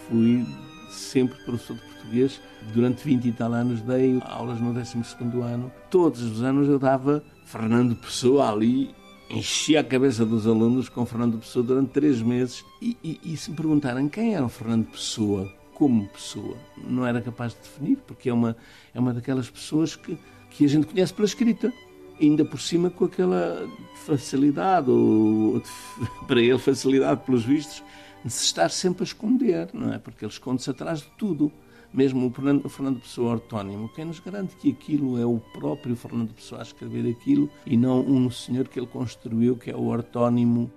fui 0.09 0.45
sempre 0.89 1.37
professor 1.43 1.75
de 1.75 1.81
português. 1.81 2.41
Durante 2.73 3.03
20 3.03 3.25
e 3.25 3.31
tal 3.31 3.53
anos 3.53 3.81
dei 3.81 4.19
aulas 4.25 4.59
no 4.59 4.73
12º 4.73 5.41
ano. 5.41 5.71
Todos 5.89 6.21
os 6.21 6.43
anos 6.43 6.67
eu 6.67 6.77
dava 6.77 7.23
Fernando 7.45 7.95
Pessoa 7.95 8.51
ali 8.51 8.93
enchia 9.29 9.81
a 9.81 9.83
cabeça 9.83 10.25
dos 10.25 10.47
alunos 10.47 10.89
com 10.89 11.05
Fernando 11.05 11.37
Pessoa 11.37 11.63
durante 11.63 11.91
três 11.91 12.21
meses 12.21 12.65
e, 12.81 12.97
e, 13.03 13.19
e, 13.23 13.37
se 13.37 13.51
me 13.51 13.55
perguntarem 13.55 14.09
quem 14.09 14.33
era 14.33 14.43
o 14.43 14.49
Fernando 14.49 14.87
Pessoa 14.87 15.53
como 15.73 16.07
pessoa, 16.09 16.57
não 16.77 17.05
era 17.05 17.21
capaz 17.21 17.53
de 17.53 17.59
definir, 17.59 17.97
porque 18.05 18.29
é 18.29 18.33
uma, 18.33 18.57
é 18.93 18.99
uma 18.99 19.13
daquelas 19.13 19.49
pessoas 19.49 19.95
que, 19.95 20.17
que 20.49 20.65
a 20.65 20.67
gente 20.67 20.87
conhece 20.87 21.13
pela 21.13 21.25
escrita, 21.25 21.71
ainda 22.19 22.43
por 22.43 22.59
cima 22.59 22.89
com 22.89 23.05
aquela 23.05 23.65
facilidade, 24.05 24.89
ou 24.89 25.61
para 26.27 26.41
ele 26.41 26.59
facilidade 26.59 27.21
pelos 27.25 27.45
vistos, 27.45 27.81
de 28.23 28.31
se 28.31 28.45
estar 28.45 28.69
sempre 28.69 29.03
a 29.03 29.05
esconder, 29.05 29.69
não 29.73 29.93
é? 29.93 29.97
Porque 29.97 30.25
ele 30.25 30.31
esconde-se 30.31 30.69
atrás 30.69 30.99
de 30.99 31.07
tudo 31.17 31.51
mesmo 31.93 32.27
o 32.27 32.69
Fernando, 32.69 32.99
Pessoa 32.99 33.31
ortónimo, 33.31 33.89
quem 33.89 34.05
nos 34.05 34.19
garante 34.19 34.55
que 34.55 34.71
aquilo 34.71 35.19
é 35.19 35.25
o 35.25 35.39
próprio 35.53 35.95
Fernando 35.95 36.33
Pessoa 36.33 36.61
a 36.61 36.63
escrever 36.63 37.09
aquilo 37.09 37.49
e 37.65 37.75
não 37.75 38.01
um 38.01 38.29
senhor 38.29 38.67
que 38.67 38.79
ele 38.79 38.87
construiu, 38.87 39.55
que 39.55 39.71
é 39.71 39.75
o 39.75 39.87
ortónimo. 39.87 40.71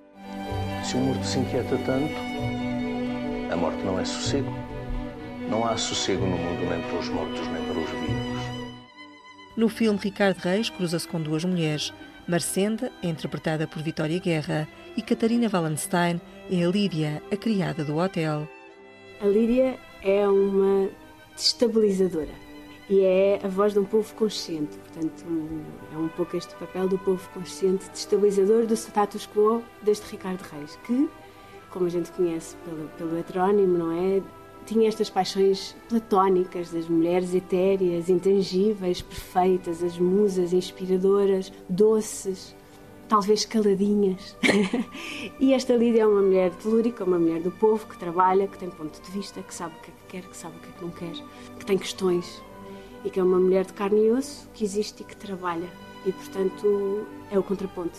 Se 0.83 0.97
o 0.97 1.01
morto 1.01 1.25
se 1.25 1.39
inquieta 1.39 1.77
tanto, 1.79 2.15
a 3.53 3.57
morte 3.57 3.83
não 3.85 3.99
é 3.99 4.05
sossego. 4.05 4.51
Não 5.51 5.67
há 5.67 5.77
sossego 5.77 6.25
no 6.25 6.37
mundo 6.37 6.71
nem 6.71 6.81
para 6.81 6.99
os 6.99 7.09
mortos 7.09 7.47
nem 7.49 7.63
para 7.65 7.79
os 7.79 7.91
vivos. 7.91 8.43
No 9.55 9.69
filme, 9.69 9.99
Ricardo 10.03 10.39
Reis 10.39 10.71
cruza-se 10.71 11.07
com 11.07 11.21
duas 11.21 11.45
mulheres. 11.45 11.93
Marcenda 12.27 12.91
é 13.03 13.09
interpretada 13.09 13.67
por 13.67 13.83
Vitória 13.83 14.19
Guerra 14.19 14.67
e 14.97 15.03
Catarina 15.03 15.51
Wallenstein 15.53 16.21
é 16.51 16.65
a 16.65 16.69
Lídia, 16.69 17.23
a 17.31 17.37
criada 17.37 17.85
do 17.85 17.97
hotel. 17.97 18.49
A 19.21 19.27
Lídia 19.27 19.79
é 20.03 20.27
uma 20.27 20.89
destabilizadora 21.37 22.33
e 22.91 23.01
é 23.01 23.41
a 23.43 23.49
voz 23.49 23.73
de 23.73 23.79
um 23.79 23.85
povo 23.85 24.13
consciente. 24.15 24.77
Portanto, 24.79 25.25
é 25.93 25.97
um 25.97 26.09
pouco 26.09 26.37
este 26.37 26.55
papel 26.57 26.89
do 26.89 26.99
povo 26.99 27.27
consciente, 27.31 27.89
destabilizador 27.91 28.67
do 28.67 28.75
status 28.75 29.27
quo 29.27 29.63
deste 29.83 30.11
Ricardo 30.11 30.43
Reis, 30.43 30.77
que, 30.85 31.09
como 31.71 31.87
a 31.87 31.89
gente 31.89 32.11
conhece 32.13 32.57
pelo, 32.65 32.89
pelo 32.99 33.19
heterónimo, 33.19 33.79
não 33.79 33.93
é? 33.93 34.23
Tinha 34.67 34.89
estas 34.89 35.11
paixões 35.11 35.75
platónicas 35.89 36.71
das 36.71 36.89
mulheres 36.89 37.35
etéreas, 37.35 38.09
intangíveis, 38.09 39.03
perfeitas, 39.03 39.83
as 39.83 39.99
musas 39.99 40.53
inspiradoras, 40.53 41.53
doces, 41.69 42.55
talvez 43.13 43.45
caladinhas. 43.45 44.35
e 45.39 45.53
esta 45.53 45.77
Lídia 45.77 46.01
é 46.01 46.07
uma 46.07 46.23
mulher 46.23 46.51
telúrica, 46.53 47.05
uma 47.05 47.19
mulher 47.19 47.43
do 47.43 47.51
povo 47.51 47.87
que 47.87 47.99
trabalha, 47.99 48.49
que 48.49 48.57
tem 48.57 48.71
ponto 48.71 49.03
de 49.03 49.11
vista, 49.11 49.43
que 49.43 49.55
sabe 49.55 49.75
o 49.77 49.83
que 49.83 49.91
é 49.91 49.93
que 49.93 50.23
quer, 50.23 50.31
que 50.31 50.35
sabe 50.35 50.57
o 50.57 50.61
que 50.61 50.69
é 50.71 50.73
que 50.73 50.83
não 50.83 50.91
quer, 50.91 51.25
que 51.59 51.67
tem 51.67 51.77
questões 51.77 52.43
e 53.05 53.11
que 53.11 53.21
é 53.21 53.23
uma 53.23 53.39
mulher 53.39 53.67
de 53.67 53.75
carne 53.75 54.07
e 54.07 54.11
osso 54.11 54.49
que 54.55 54.65
existe 54.65 55.03
e 55.03 55.05
que 55.05 55.15
trabalha. 55.15 55.69
E, 56.07 56.13
portanto, 56.13 57.07
é 57.31 57.39
o 57.39 57.43
contraponto 57.43 57.99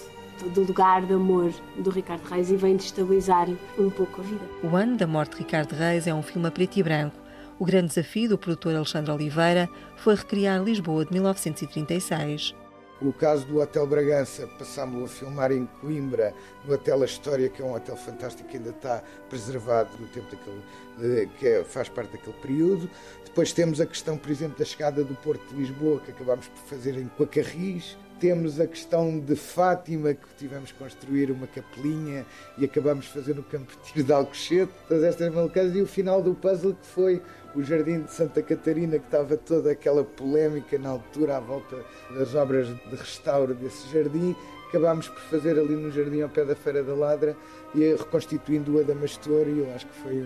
do 0.55 0.63
lugar 0.63 1.05
de 1.05 1.13
amor 1.13 1.53
do 1.77 1.91
Ricardo 1.91 2.25
Reis 2.25 2.49
e 2.49 2.55
vem 2.55 2.75
destabilizar 2.75 3.47
um 3.77 3.91
pouco 3.91 4.19
a 4.19 4.23
vida. 4.23 4.45
O 4.63 4.75
Ano 4.75 4.97
da 4.97 5.05
Morte 5.05 5.33
de 5.33 5.43
Ricardo 5.43 5.73
Reis 5.73 6.07
é 6.07 6.13
um 6.13 6.23
filme 6.23 6.47
a 6.47 6.51
preto 6.51 6.77
e 6.77 6.81
branco. 6.81 7.15
O 7.59 7.65
grande 7.65 7.89
desafio 7.89 8.29
do 8.29 8.37
produtor 8.39 8.75
Alexandre 8.75 9.11
Oliveira 9.11 9.69
foi 9.95 10.15
recriar 10.15 10.63
Lisboa 10.63 11.05
de 11.05 11.13
1936. 11.13 12.62
O 13.01 13.11
caso 13.11 13.45
do 13.45 13.59
Hotel 13.59 13.85
Bragança, 13.85 14.47
passámos 14.47 15.03
a 15.03 15.07
filmar 15.13 15.51
em 15.51 15.65
Coimbra, 15.81 16.33
no 16.63 16.73
Hotel 16.73 17.01
A 17.01 17.05
História, 17.05 17.49
que 17.49 17.61
é 17.61 17.65
um 17.65 17.73
hotel 17.73 17.97
fantástico 17.97 18.47
que 18.47 18.57
ainda 18.57 18.69
está 18.69 19.03
preservado 19.29 19.97
do 19.97 20.07
tempo 20.07 20.27
daquele, 20.31 21.27
que 21.37 21.47
é, 21.47 21.63
faz 21.63 21.89
parte 21.89 22.11
daquele 22.11 22.35
período. 22.37 22.89
Depois 23.25 23.51
temos 23.51 23.81
a 23.81 23.85
questão, 23.85 24.17
por 24.17 24.31
exemplo, 24.31 24.57
da 24.57 24.63
chegada 24.63 25.03
do 25.03 25.15
Porto 25.15 25.45
de 25.49 25.55
Lisboa, 25.55 25.99
que 25.99 26.11
acabámos 26.11 26.47
por 26.47 26.61
fazer 26.63 26.95
em 26.97 27.07
Coacarris. 27.17 27.97
Temos 28.19 28.57
a 28.61 28.67
questão 28.67 29.19
de 29.19 29.35
Fátima, 29.35 30.13
que 30.13 30.27
tivemos 30.37 30.71
que 30.71 30.77
construir 30.77 31.29
uma 31.29 31.47
capelinha 31.47 32.25
e 32.57 32.63
acabamos 32.63 33.05
de 33.05 33.11
fazer 33.11 33.35
no 33.35 33.43
Campo 33.43 33.73
Tiro 33.83 34.05
de 34.05 34.13
Alcochete. 34.13 34.71
Todas 34.87 35.03
estas 35.03 35.33
malucadas. 35.33 35.75
E 35.75 35.81
o 35.81 35.87
final 35.87 36.21
do 36.21 36.33
puzzle, 36.33 36.73
que 36.73 36.87
foi 36.87 37.21
o 37.55 37.63
Jardim 37.63 38.01
de 38.01 38.11
Santa 38.11 38.41
Catarina, 38.41 38.97
que 38.97 39.05
estava 39.05 39.37
toda 39.37 39.71
aquela 39.71 40.03
polémica 40.03 40.77
na 40.77 40.89
altura 40.89 41.37
à 41.37 41.39
volta 41.39 41.77
das 42.17 42.33
obras 42.35 42.67
de 42.67 42.95
restauro 42.95 43.53
desse 43.53 43.91
jardim. 43.91 44.35
Acabámos 44.69 45.07
por 45.07 45.21
fazer 45.21 45.59
ali 45.59 45.75
no 45.75 45.91
jardim 45.91 46.21
ao 46.21 46.29
pé 46.29 46.43
da 46.43 46.55
Feira 46.55 46.83
da 46.83 46.95
Ladra 46.95 47.37
e 47.75 47.93
reconstituindo 47.93 48.75
o 48.75 48.79
Adamastor 48.79 49.47
e 49.47 49.59
eu 49.59 49.71
acho 49.75 49.85
que 49.85 49.95
foi 50.01 50.25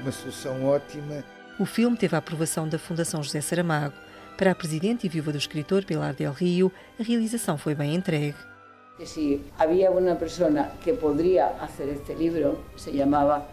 uma 0.00 0.12
solução 0.12 0.66
ótima. 0.66 1.24
O 1.58 1.64
filme 1.64 1.96
teve 1.96 2.14
a 2.14 2.18
aprovação 2.18 2.68
da 2.68 2.78
Fundação 2.78 3.22
José 3.22 3.40
Saramago. 3.40 3.94
Para 4.36 4.50
a 4.50 4.54
presidente 4.54 5.06
e 5.06 5.08
viúva 5.08 5.32
do 5.32 5.38
escritor 5.38 5.82
Pilar 5.86 6.12
del 6.12 6.32
Rio, 6.32 6.70
a 7.00 7.02
realização 7.02 7.56
foi 7.56 7.74
bem 7.74 7.94
entregue. 7.94 8.36
Se 9.02 9.40
havia 9.58 9.90
uma 9.90 10.14
pessoa 10.14 10.50
que 10.82 10.92
poderia 10.92 11.48
fazer 11.48 11.92
este 11.92 12.12
livro, 12.12 12.62
se 12.76 12.92
chamava 12.94 13.46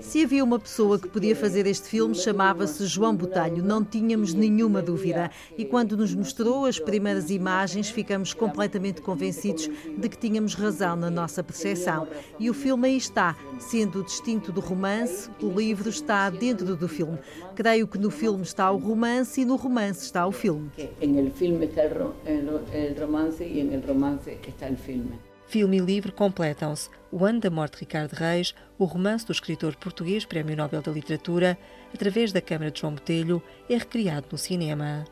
se 0.00 0.22
havia 0.22 0.44
uma 0.44 0.58
pessoa 0.58 0.98
que 0.98 1.08
podia 1.08 1.34
fazer 1.34 1.66
este 1.66 1.88
filme, 1.88 2.14
chamava-se 2.14 2.86
João 2.86 3.14
Botelho, 3.14 3.62
não 3.62 3.84
tínhamos 3.84 4.32
nenhuma 4.34 4.80
dúvida. 4.80 5.30
E 5.58 5.64
quando 5.64 5.96
nos 5.96 6.14
mostrou 6.14 6.64
as 6.64 6.78
primeiras 6.78 7.28
imagens, 7.28 7.90
ficamos 7.90 8.32
completamente 8.32 9.00
convencidos 9.00 9.68
de 9.96 10.08
que 10.08 10.16
tínhamos 10.16 10.54
razão 10.54 10.94
na 10.94 11.10
nossa 11.10 11.42
percepção. 11.42 12.06
E 12.38 12.48
o 12.48 12.54
filme 12.54 12.88
aí 12.88 12.96
está, 12.96 13.36
sendo 13.58 14.04
distinto 14.04 14.52
do 14.52 14.60
romance, 14.60 15.28
o 15.42 15.48
livro 15.48 15.88
está 15.88 16.30
dentro 16.30 16.76
do 16.76 16.88
filme. 16.88 17.18
Creio 17.56 17.88
que 17.88 17.98
no 17.98 18.10
filme 18.10 18.42
está 18.42 18.70
o 18.70 18.76
romance 18.76 19.40
e 19.40 19.44
no 19.44 19.56
romance 19.56 20.04
está 20.04 20.26
o 20.26 20.32
filme. 20.32 20.70
Em 21.00 21.30
filme 21.30 21.66
está 21.66 21.82
o 21.84 23.00
romance 23.00 23.42
e 23.42 23.60
em 23.60 23.80
romance 23.80 24.30
está 24.46 24.68
o 24.68 24.76
filme. 24.76 25.31
Filme 25.52 25.76
e 25.76 25.80
livro 25.80 26.12
completam-se 26.12 26.88
O 27.10 27.26
Ano 27.26 27.38
da 27.38 27.50
Morte 27.50 27.74
de 27.74 27.80
Ricardo 27.80 28.14
Reis, 28.14 28.54
o 28.78 28.86
romance 28.86 29.26
do 29.26 29.32
escritor 29.32 29.76
português 29.76 30.24
Prémio 30.24 30.56
Nobel 30.56 30.80
da 30.80 30.90
Literatura, 30.90 31.58
através 31.92 32.32
da 32.32 32.40
Câmara 32.40 32.70
de 32.70 32.80
João 32.80 32.94
Botelho, 32.94 33.42
é 33.68 33.74
recriado 33.74 34.28
no 34.32 34.38
cinema. 34.38 35.04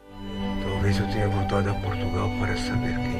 Talvez 0.62 0.99
eu 0.99 1.06
tenha 1.09 1.28
voltado 1.28 1.68
a 1.68 1.75
Portugal 1.75 2.30
para 2.38 2.56
saber 2.56 2.94
quem 2.94 3.20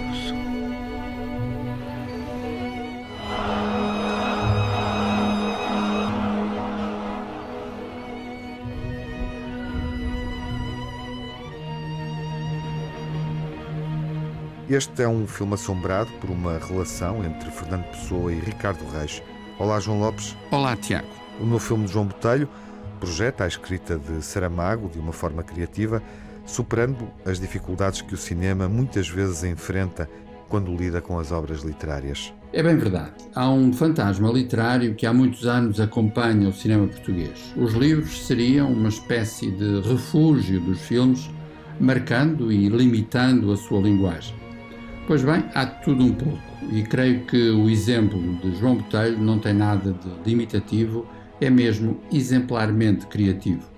Este 14.71 15.03
é 15.03 15.09
um 15.09 15.27
filme 15.27 15.55
assombrado 15.55 16.13
por 16.21 16.31
uma 16.31 16.57
relação 16.57 17.25
entre 17.25 17.51
Fernando 17.51 17.87
Pessoa 17.87 18.33
e 18.33 18.39
Ricardo 18.39 18.89
Reis. 18.89 19.21
Olá, 19.59 19.81
João 19.81 19.99
Lopes. 19.99 20.37
Olá, 20.49 20.77
Tiago. 20.77 21.09
O 21.41 21.45
novo 21.45 21.59
filme 21.59 21.87
de 21.87 21.93
João 21.93 22.07
Botelho 22.07 22.49
projeta 23.01 23.43
a 23.43 23.49
escrita 23.49 23.99
de 23.99 24.23
Saramago 24.23 24.89
de 24.89 25.01
uma 25.01 25.13
forma 25.13 25.43
criativa, 25.43 26.01
superando 26.47 27.09
as 27.27 27.41
dificuldades 27.41 28.01
que 28.01 28.15
o 28.15 28.17
cinema 28.17 28.69
muitas 28.69 29.09
vezes 29.09 29.43
enfrenta 29.43 30.09
quando 30.49 30.73
lida 30.73 31.01
com 31.01 31.19
as 31.19 31.33
obras 31.33 31.63
literárias. 31.63 32.33
É 32.53 32.63
bem 32.63 32.77
verdade. 32.77 33.15
Há 33.35 33.51
um 33.51 33.73
fantasma 33.73 34.31
literário 34.31 34.95
que 34.95 35.05
há 35.05 35.13
muitos 35.13 35.49
anos 35.49 35.81
acompanha 35.81 36.49
o 36.49 36.53
cinema 36.53 36.87
português. 36.87 37.53
Os 37.57 37.75
livros 37.75 38.25
seriam 38.25 38.73
uma 38.73 38.89
espécie 38.89 39.51
de 39.51 39.81
refúgio 39.81 40.61
dos 40.61 40.81
filmes, 40.83 41.29
marcando 41.81 42.53
e 42.53 42.69
limitando 42.69 43.51
a 43.51 43.57
sua 43.57 43.81
linguagem. 43.81 44.40
Pois 45.11 45.25
bem, 45.25 45.43
há 45.57 45.67
tudo 45.67 46.05
um 46.05 46.13
pouco, 46.13 46.39
e 46.71 46.85
creio 46.85 47.25
que 47.25 47.51
o 47.51 47.69
exemplo 47.69 48.17
de 48.37 48.55
João 48.55 48.77
Botelho 48.77 49.19
não 49.19 49.41
tem 49.41 49.53
nada 49.53 49.93
de 50.25 50.31
imitativo, 50.31 51.05
é 51.41 51.51
mesmo 51.51 52.01
exemplarmente 52.13 53.09
criativo. 53.09 53.69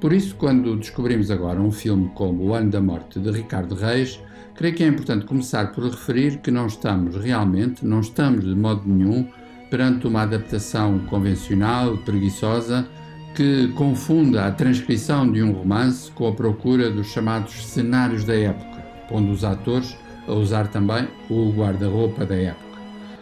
Por 0.00 0.12
isso, 0.12 0.36
quando 0.36 0.76
descobrimos 0.76 1.28
agora 1.28 1.60
um 1.60 1.72
filme 1.72 2.08
como 2.14 2.44
O 2.44 2.54
Ano 2.54 2.70
da 2.70 2.80
Morte 2.80 3.18
de 3.18 3.32
Ricardo 3.32 3.74
Reis, 3.74 4.20
creio 4.54 4.72
que 4.72 4.84
é 4.84 4.86
importante 4.86 5.26
começar 5.26 5.72
por 5.72 5.82
referir 5.82 6.38
que 6.38 6.52
não 6.52 6.68
estamos 6.68 7.16
realmente, 7.16 7.84
não 7.84 7.98
estamos 7.98 8.44
de 8.44 8.54
modo 8.54 8.82
nenhum, 8.86 9.26
perante 9.68 10.06
uma 10.06 10.22
adaptação 10.22 11.00
convencional, 11.00 11.98
preguiçosa, 11.98 12.86
que 13.34 13.72
confunda 13.74 14.46
a 14.46 14.52
transcrição 14.52 15.32
de 15.32 15.42
um 15.42 15.50
romance 15.50 16.12
com 16.12 16.28
a 16.28 16.32
procura 16.32 16.88
dos 16.92 17.08
chamados 17.08 17.66
cenários 17.66 18.22
da 18.22 18.36
época, 18.36 18.80
pondo 19.08 19.32
os 19.32 19.42
atores 19.42 19.98
a 20.30 20.34
usar 20.34 20.68
também 20.68 21.08
o 21.28 21.50
guarda-roupa 21.50 22.24
da 22.24 22.36
época. 22.36 22.80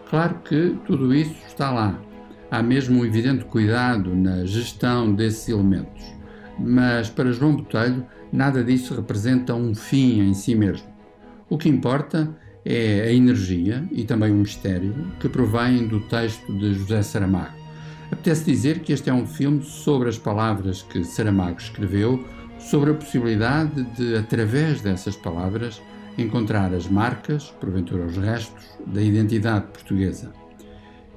Claro 0.09 0.41
que 0.45 0.77
tudo 0.87 1.15
isso 1.15 1.37
está 1.47 1.71
lá. 1.71 1.99
Há 2.51 2.63
mesmo 2.63 3.01
um 3.01 3.05
evidente 3.05 3.45
cuidado 3.45 4.15
na 4.15 4.45
gestão 4.45 5.15
desses 5.15 5.49
elementos. 5.49 6.05
Mas 6.59 7.11
para 7.11 7.33
João 7.33 7.57
Botelho, 7.57 8.07
nada 8.33 8.65
disso 8.65 8.95
representa 8.95 9.55
um 9.55 9.75
fim 9.75 10.21
em 10.21 10.35
si 10.35 10.55
mesmo. 10.55 10.89
O 11.49 11.59
que 11.59 11.69
importa 11.69 12.35
é 12.65 13.03
a 13.03 13.13
energia 13.13 13.87
e 13.91 14.05
também 14.05 14.31
o 14.31 14.37
mistério 14.37 14.95
que 15.21 15.29
provém 15.29 15.87
do 15.87 16.01
texto 16.01 16.53
de 16.53 16.75
José 16.75 17.03
Saramago. 17.03 17.57
Apetece 18.11 18.45
dizer 18.45 18.81
que 18.81 18.93
este 18.93 19.11
é 19.11 19.13
um 19.13 19.27
filme 19.27 19.63
sobre 19.63 20.09
as 20.09 20.19
palavras 20.19 20.83
que 20.83 21.05
Saramago 21.05 21.59
escreveu, 21.59 22.25
sobre 22.59 22.91
a 22.91 22.95
possibilidade 22.95 23.83
de, 23.97 24.17
através 24.17 24.81
dessas 24.81 25.17
palavras, 25.17 25.81
encontrar 26.19 26.75
as 26.75 26.89
marcas, 26.89 27.45
porventura 27.61 28.05
os 28.05 28.17
restos, 28.17 28.67
da 28.87 29.01
identidade 29.01 29.67
portuguesa. 29.67 30.33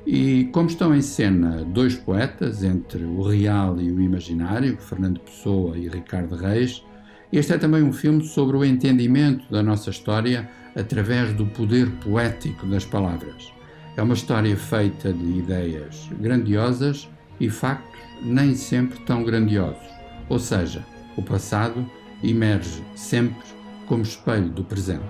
E 0.05 0.45
como 0.51 0.67
estão 0.67 0.95
em 0.95 1.01
cena 1.01 1.63
dois 1.63 1.95
poetas, 1.95 2.63
entre 2.63 3.03
o 3.03 3.21
real 3.21 3.79
e 3.79 3.91
o 3.91 3.99
imaginário, 3.99 4.77
Fernando 4.77 5.19
Pessoa 5.19 5.77
e 5.77 5.87
Ricardo 5.87 6.35
Reis, 6.35 6.83
este 7.31 7.53
é 7.53 7.57
também 7.57 7.83
um 7.83 7.93
filme 7.93 8.23
sobre 8.23 8.57
o 8.57 8.65
entendimento 8.65 9.49
da 9.51 9.63
nossa 9.63 9.89
história 9.89 10.49
através 10.75 11.33
do 11.33 11.45
poder 11.45 11.89
poético 12.03 12.65
das 12.67 12.85
palavras. 12.85 13.51
É 13.95 14.01
uma 14.01 14.13
história 14.13 14.55
feita 14.55 15.13
de 15.13 15.39
ideias 15.39 16.09
grandiosas 16.19 17.09
e 17.39 17.49
factos 17.49 17.99
nem 18.21 18.55
sempre 18.55 18.99
tão 19.01 19.23
grandiosos. 19.23 19.87
Ou 20.29 20.39
seja, 20.39 20.85
o 21.17 21.21
passado 21.21 21.85
emerge 22.23 22.81
sempre 22.95 23.60
como 23.91 24.03
espelho 24.03 24.47
do 24.47 24.63
presente. 24.63 25.03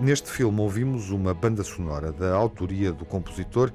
Neste 0.00 0.30
filme 0.30 0.58
ouvimos 0.62 1.10
uma 1.10 1.34
banda 1.34 1.62
sonora 1.62 2.10
da 2.10 2.34
autoria 2.34 2.90
do 2.90 3.04
compositor 3.04 3.70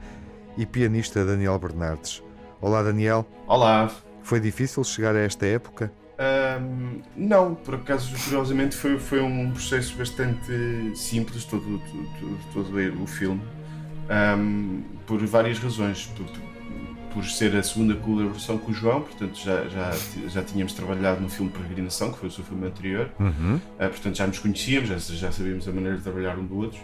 e 0.57 0.65
pianista 0.65 1.23
Daniel 1.23 1.59
Bernardes. 1.59 2.23
Olá, 2.59 2.81
Daniel. 2.81 3.27
Olá. 3.45 3.91
Foi 4.23 4.39
difícil 4.39 4.83
chegar 4.83 5.15
a 5.15 5.19
esta 5.19 5.45
época? 5.45 5.93
Um, 6.17 6.99
não, 7.15 7.53
por 7.53 7.75
acaso, 7.75 8.11
curiosamente, 8.23 8.75
foi, 8.75 8.97
foi 8.97 9.21
um 9.21 9.51
processo 9.51 9.95
bastante 9.95 10.51
simples, 10.95 11.45
todo, 11.45 11.61
todo, 11.61 12.39
todo 12.53 13.03
o 13.03 13.05
filme, 13.05 13.43
um, 14.35 14.81
por 15.05 15.23
várias 15.27 15.59
razões. 15.59 16.07
Por, 16.07 16.25
por 17.15 17.23
ser 17.23 17.55
a 17.55 17.63
segunda 17.63 17.95
colaboração 17.95 18.57
com 18.57 18.71
o 18.71 18.73
João, 18.73 19.01
portanto 19.01 19.39
já, 19.39 19.63
já, 19.69 19.91
já 20.27 20.43
tínhamos 20.43 20.73
trabalhado 20.73 21.21
no 21.21 21.29
filme 21.29 21.49
Peregrinação, 21.49 22.11
que 22.11 22.19
foi 22.19 22.27
o 22.27 22.31
seu 22.31 22.43
filme 22.43 22.67
anterior, 22.67 23.09
uhum. 23.17 23.55
uh, 23.55 23.61
portanto 23.77 24.17
já 24.17 24.27
nos 24.27 24.37
conhecíamos, 24.37 24.89
já, 24.89 24.97
já 24.97 25.31
sabíamos 25.31 25.65
a 25.65 25.71
maneira 25.71 25.95
de 25.95 26.03
trabalhar 26.03 26.37
um 26.37 26.45
do 26.45 26.57
outro. 26.57 26.79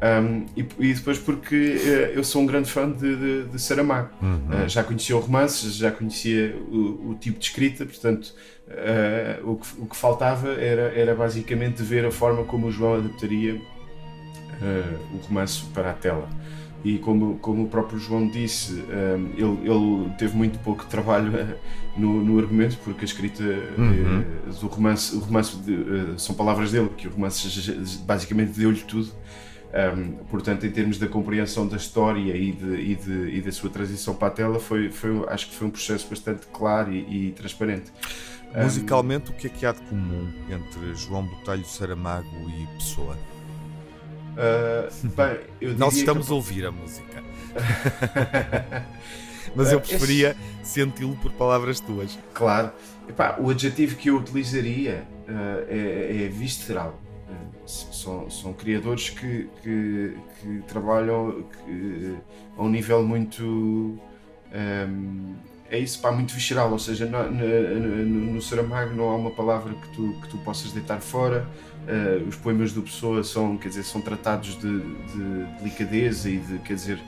Um, 0.00 0.46
e, 0.56 0.66
e, 0.78 0.94
depois 0.94 1.18
porque 1.18 1.56
uh, 1.56 2.16
eu 2.16 2.22
sou 2.22 2.42
um 2.42 2.46
grande 2.46 2.70
fã 2.70 2.88
de, 2.88 3.16
de, 3.16 3.48
de 3.48 3.58
Saramago. 3.58 4.10
Uhum. 4.22 4.64
Uh, 4.64 4.68
já 4.68 4.84
conhecia 4.84 5.16
o 5.16 5.20
romance, 5.20 5.68
já 5.70 5.90
conhecia 5.90 6.54
o, 6.70 7.10
o 7.10 7.16
tipo 7.18 7.40
de 7.40 7.46
escrita, 7.46 7.84
portanto 7.84 8.32
uh, 8.68 9.50
o, 9.50 9.56
que, 9.56 9.66
o 9.80 9.86
que 9.86 9.96
faltava 9.96 10.52
era, 10.52 10.92
era 10.94 11.14
basicamente 11.16 11.82
ver 11.82 12.04
a 12.06 12.12
forma 12.12 12.44
como 12.44 12.68
o 12.68 12.70
João 12.70 12.94
adaptaria 12.94 13.60
o 15.12 15.26
romance 15.26 15.64
para 15.74 15.90
a 15.90 15.94
tela. 15.94 16.28
E 16.84 16.98
como, 16.98 17.38
como 17.38 17.64
o 17.64 17.68
próprio 17.68 17.98
João 17.98 18.28
disse, 18.28 18.84
ele, 19.38 19.58
ele 19.62 20.10
teve 20.18 20.36
muito 20.36 20.58
pouco 20.58 20.84
trabalho 20.84 21.56
no, 21.96 22.22
no 22.22 22.38
argumento, 22.38 22.76
porque 22.84 23.00
a 23.00 23.04
escrita 23.06 23.42
uhum. 23.42 24.22
do 24.60 24.66
romance, 24.66 25.16
o 25.16 25.20
romance 25.20 25.56
de, 25.56 26.20
são 26.20 26.34
palavras 26.34 26.72
dele, 26.72 26.90
que 26.94 27.08
o 27.08 27.10
romance 27.10 27.72
basicamente 28.04 28.58
deu-lhe 28.58 28.82
tudo. 28.82 29.10
Um, 29.74 30.24
portanto, 30.26 30.64
em 30.64 30.70
termos 30.70 30.98
da 30.98 31.08
compreensão 31.08 31.66
da 31.66 31.76
história 31.76 32.36
e, 32.36 32.52
de, 32.52 32.74
e, 32.76 32.94
de, 32.94 33.38
e, 33.38 33.40
da 33.40 33.50
sua 33.50 33.68
transição 33.68 34.14
para 34.14 34.28
a 34.28 34.30
tela, 34.30 34.60
foi, 34.60 34.88
foi, 34.88 35.24
acho 35.28 35.48
que 35.48 35.54
foi 35.54 35.66
um 35.66 35.70
processo 35.70 36.06
bastante 36.08 36.46
claro 36.52 36.92
e, 36.92 37.28
e 37.28 37.32
transparente. 37.32 37.90
Musicalmente, 38.54 39.32
um, 39.32 39.34
o 39.34 39.36
que 39.36 39.48
é 39.48 39.50
que 39.50 39.66
há 39.66 39.72
de 39.72 39.80
comum 39.80 40.30
entre 40.48 40.94
João 40.94 41.24
Botelho, 41.24 41.64
Saramago 41.64 42.48
e 42.48 42.66
Pessoa? 42.78 43.16
Uh, 44.34 45.08
bem, 45.08 45.74
Nós 45.76 45.96
estamos 45.96 46.26
que... 46.26 46.32
a 46.32 46.34
ouvir 46.36 46.66
a 46.66 46.70
música. 46.70 47.22
Mas 49.54 49.70
eu 49.70 49.80
preferia 49.80 50.36
Esse... 50.62 50.72
senti-lo 50.72 51.16
por 51.16 51.32
palavras 51.32 51.78
tuas. 51.80 52.18
Claro. 52.32 52.72
Epá, 53.08 53.36
o 53.38 53.50
adjetivo 53.50 53.96
que 53.96 54.10
eu 54.10 54.16
utilizaria 54.16 55.06
uh, 55.28 55.64
é, 55.68 56.24
é 56.24 56.28
visceral 56.28 57.00
são, 57.66 58.30
são 58.30 58.52
criadores 58.52 59.10
que, 59.10 59.48
que, 59.62 60.16
que 60.40 60.62
trabalham 60.68 61.44
que, 61.64 62.16
a 62.56 62.62
um 62.62 62.68
nível 62.68 63.02
muito. 63.02 63.98
Um, 64.52 65.34
é 65.70 65.78
isso, 65.78 66.00
pá, 66.00 66.12
muito 66.12 66.34
visceral, 66.34 66.70
ou 66.70 66.78
seja, 66.78 67.06
no, 67.06 67.30
no, 67.30 68.32
no 68.32 68.42
Saramago 68.42 68.94
não 68.94 69.08
há 69.10 69.16
uma 69.16 69.30
palavra 69.30 69.74
que 69.74 69.88
tu, 69.88 70.14
que 70.22 70.28
tu 70.28 70.38
possas 70.38 70.72
deitar 70.72 71.00
fora. 71.00 71.46
Uh, 71.84 72.26
os 72.28 72.36
poemas 72.36 72.72
do 72.72 72.82
Pessoa 72.82 73.22
são, 73.22 73.56
quer 73.58 73.68
dizer, 73.68 73.82
são 73.82 74.00
tratados 74.00 74.58
de, 74.58 74.80
de 74.80 75.44
delicadeza 75.58 76.30
e 76.30 76.38
de, 76.38 76.58
quer 76.60 76.74
dizer, 76.74 76.98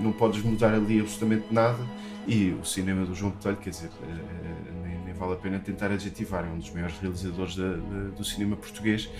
não 0.00 0.12
podes 0.12 0.42
mudar 0.42 0.74
ali 0.74 1.00
absolutamente 1.00 1.46
nada. 1.52 1.78
E 2.26 2.50
o 2.60 2.64
cinema 2.64 3.06
do 3.06 3.14
João 3.14 3.32
Botelho, 3.32 3.56
quer 3.56 3.70
dizer, 3.70 3.88
uh, 3.88 4.82
nem, 4.82 4.98
nem, 4.98 5.14
vale 5.14 5.32
a 5.32 5.36
pena 5.36 5.58
tentar 5.58 5.90
adjetivar, 5.90 6.44
é 6.44 6.48
um 6.48 6.58
dos 6.58 6.70
maiores 6.70 6.98
realizadores 6.98 7.56
da, 7.56 7.72
da, 7.72 8.10
do 8.16 8.24
cinema 8.24 8.56
português. 8.56 9.10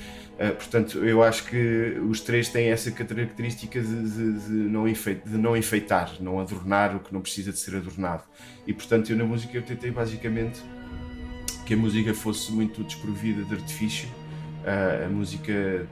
Portanto, 0.56 0.98
eu 0.98 1.20
acho 1.20 1.46
que 1.46 1.98
os 2.08 2.20
três 2.20 2.48
têm 2.48 2.68
essa 2.68 2.92
característica 2.92 3.80
de, 3.80 4.08
de, 4.08 4.32
de, 4.38 4.52
não 4.52 4.86
enfeitar, 4.86 5.32
de 5.32 5.36
não 5.36 5.56
enfeitar, 5.56 6.12
não 6.20 6.38
adornar 6.38 6.94
o 6.94 7.00
que 7.00 7.12
não 7.12 7.20
precisa 7.20 7.50
de 7.50 7.58
ser 7.58 7.74
adornado. 7.74 8.22
E, 8.64 8.72
portanto, 8.72 9.10
eu 9.10 9.16
na 9.16 9.24
música 9.24 9.56
eu 9.56 9.62
tentei 9.62 9.90
basicamente 9.90 10.62
que 11.66 11.74
a 11.74 11.76
música 11.76 12.14
fosse 12.14 12.50
muito 12.50 12.82
desprovida 12.82 13.42
de 13.42 13.54
artifício. 13.54 14.08
A 15.04 15.09
música 15.09 15.87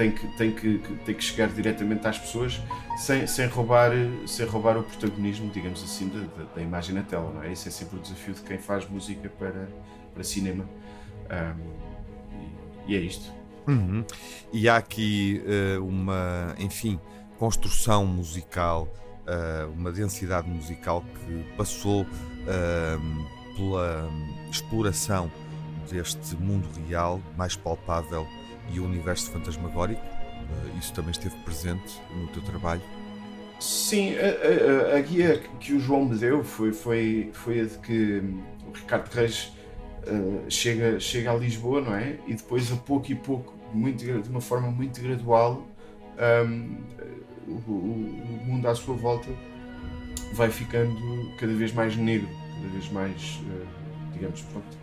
tem 0.00 0.10
que, 0.12 0.26
tem, 0.28 0.50
que, 0.50 0.78
tem 1.04 1.14
que 1.14 1.22
chegar 1.22 1.48
diretamente 1.48 2.06
às 2.06 2.18
pessoas 2.18 2.58
sem, 2.96 3.26
sem, 3.26 3.46
roubar, 3.46 3.90
sem 4.26 4.46
roubar 4.46 4.78
o 4.78 4.82
protagonismo, 4.82 5.50
digamos 5.50 5.82
assim, 5.82 6.08
da, 6.08 6.44
da 6.56 6.62
imagem 6.62 6.94
na 6.94 7.02
tela. 7.02 7.30
Não 7.34 7.42
é? 7.42 7.52
Esse 7.52 7.68
é 7.68 7.70
sempre 7.70 7.98
o 7.98 8.00
desafio 8.00 8.32
de 8.32 8.40
quem 8.40 8.56
faz 8.56 8.88
música 8.88 9.28
para, 9.28 9.68
para 10.14 10.24
cinema. 10.24 10.64
Um, 11.30 12.86
e, 12.86 12.92
e 12.94 12.96
é 12.96 13.00
isto. 13.00 13.30
Uhum. 13.68 14.02
E 14.50 14.70
há 14.70 14.78
aqui 14.78 15.42
uh, 15.76 15.84
uma, 15.86 16.54
enfim, 16.58 16.98
construção 17.38 18.06
musical, 18.06 18.88
uh, 19.26 19.70
uma 19.70 19.92
densidade 19.92 20.48
musical 20.48 21.04
que 21.26 21.44
passou 21.58 22.04
uh, 22.04 23.54
pela 23.54 24.10
exploração 24.50 25.30
deste 25.90 26.36
mundo 26.36 26.66
real, 26.88 27.20
mais 27.36 27.54
palpável 27.54 28.26
e 28.72 28.80
o 28.80 28.84
universo 28.84 29.30
fantasmagórico. 29.30 30.02
isso 30.78 30.92
também 30.92 31.10
esteve 31.10 31.36
presente 31.44 32.00
no 32.14 32.26
teu 32.28 32.42
trabalho? 32.42 32.82
Sim, 33.60 34.14
a, 34.16 34.94
a, 34.94 34.98
a, 34.98 35.00
guia 35.02 35.38
que 35.60 35.74
o 35.74 35.78
João 35.78 36.06
me 36.06 36.16
deu 36.16 36.42
foi, 36.42 36.72
foi, 36.72 37.30
foi 37.34 37.60
a 37.60 37.64
de 37.64 37.78
que 37.78 38.22
o 38.66 38.72
Ricardo 38.72 39.10
Reis 39.12 39.52
uh, 40.06 40.50
chega, 40.50 40.98
chega 40.98 41.30
a 41.30 41.34
Lisboa, 41.34 41.82
não 41.82 41.94
é? 41.94 42.16
E 42.26 42.34
depois, 42.34 42.72
a 42.72 42.76
pouco 42.76 43.12
e 43.12 43.14
pouco, 43.14 43.54
muito, 43.74 44.02
de 44.02 44.28
uma 44.30 44.40
forma 44.40 44.70
muito 44.70 45.00
gradual, 45.02 45.66
um, 46.46 46.76
o, 47.46 47.52
o, 47.52 48.40
mundo 48.46 48.66
à 48.66 48.74
sua 48.74 48.94
volta 48.94 49.28
vai 50.32 50.50
ficando 50.50 51.30
cada 51.36 51.52
vez 51.52 51.72
mais 51.72 51.96
negro, 51.96 52.28
cada 52.56 52.68
vez 52.68 52.90
mais, 52.90 53.40
uh, 53.42 54.12
digamos, 54.14 54.40
pronto, 54.42 54.78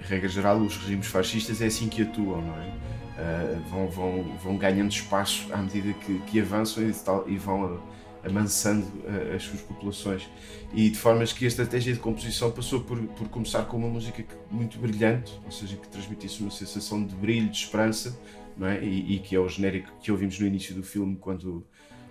regra 0.00 0.28
geral, 0.28 0.58
os 0.60 0.76
regimes 0.76 1.06
fascistas 1.06 1.60
é 1.60 1.66
assim 1.66 1.88
que 1.88 2.02
atuam, 2.02 2.42
não 2.42 2.54
é? 2.56 2.92
Uh, 3.12 3.60
vão, 3.68 3.88
vão, 3.88 4.36
vão 4.38 4.56
ganhando 4.56 4.90
espaço 4.90 5.46
à 5.52 5.58
medida 5.58 5.92
que, 5.92 6.18
que 6.20 6.40
avançam 6.40 6.88
e, 6.88 6.92
tal, 6.92 7.28
e 7.28 7.36
vão 7.36 7.80
amansando 8.24 8.86
uh, 8.86 9.34
as 9.36 9.42
suas 9.42 9.60
populações. 9.60 10.28
E 10.72 10.88
de 10.88 10.96
formas 10.96 11.32
que 11.32 11.44
a 11.44 11.48
estratégia 11.48 11.92
de 11.92 11.98
composição 11.98 12.50
passou 12.50 12.80
por, 12.80 12.98
por 12.98 13.28
começar 13.28 13.64
com 13.64 13.76
uma 13.76 13.88
música 13.88 14.24
muito 14.50 14.78
brilhante, 14.78 15.38
ou 15.44 15.50
seja, 15.50 15.76
que 15.76 15.88
transmitisse 15.88 16.40
uma 16.40 16.50
sensação 16.50 17.04
de 17.04 17.14
brilho, 17.14 17.48
de 17.48 17.58
esperança, 17.58 18.18
não 18.56 18.66
é? 18.66 18.82
e, 18.82 19.16
e 19.16 19.18
que 19.18 19.34
é 19.34 19.40
o 19.40 19.48
genérico 19.48 19.90
que 20.00 20.10
ouvimos 20.10 20.38
no 20.38 20.46
início 20.46 20.74
do 20.74 20.82
filme, 20.82 21.16
quando, 21.16 21.66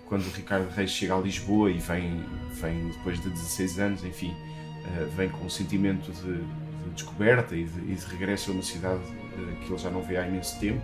quando 0.05 0.25
o 0.25 0.31
Ricardo 0.31 0.69
Reis 0.69 0.91
chega 0.91 1.15
a 1.15 1.19
Lisboa 1.19 1.71
e 1.71 1.79
vem, 1.79 2.23
vem 2.53 2.89
depois 2.89 3.21
de 3.21 3.29
16 3.29 3.79
anos, 3.79 4.03
enfim, 4.03 4.31
uh, 4.31 5.09
vem 5.15 5.29
com 5.29 5.45
um 5.45 5.49
sentimento 5.49 6.11
de, 6.11 6.43
de 6.83 6.89
descoberta 6.91 7.55
e 7.55 7.63
de, 7.63 7.79
e 7.91 7.95
de, 7.95 8.05
regresso 8.05 8.51
a 8.51 8.53
uma 8.53 8.63
cidade 8.63 9.01
uh, 9.03 9.55
que 9.61 9.71
ele 9.71 9.77
já 9.77 9.89
não 9.89 10.01
vê 10.01 10.17
há 10.17 10.27
imenso 10.27 10.59
tempo. 10.59 10.81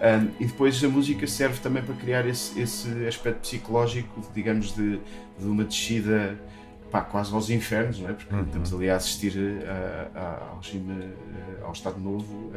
Um, 0.00 0.30
e 0.40 0.46
depois 0.46 0.82
a 0.82 0.88
música 0.88 1.26
serve 1.26 1.60
também 1.60 1.82
para 1.82 1.94
criar 1.94 2.26
esse, 2.26 2.58
esse 2.58 2.88
aspecto 3.06 3.40
psicológico, 3.40 4.22
digamos, 4.34 4.74
de, 4.74 4.98
de 5.38 5.44
uma 5.44 5.64
descida 5.64 6.38
pá, 6.90 7.02
quase 7.02 7.32
aos 7.34 7.50
infernos, 7.50 8.00
não 8.00 8.08
é? 8.08 8.12
Porque 8.14 8.34
uhum. 8.34 8.42
estamos 8.42 8.72
ali 8.72 8.90
a 8.90 8.96
assistir 8.96 9.34
a, 9.66 10.18
a, 10.18 10.48
ao 10.50 10.56
regime, 10.56 11.12
ao 11.62 11.72
Estado 11.72 12.00
Novo, 12.00 12.50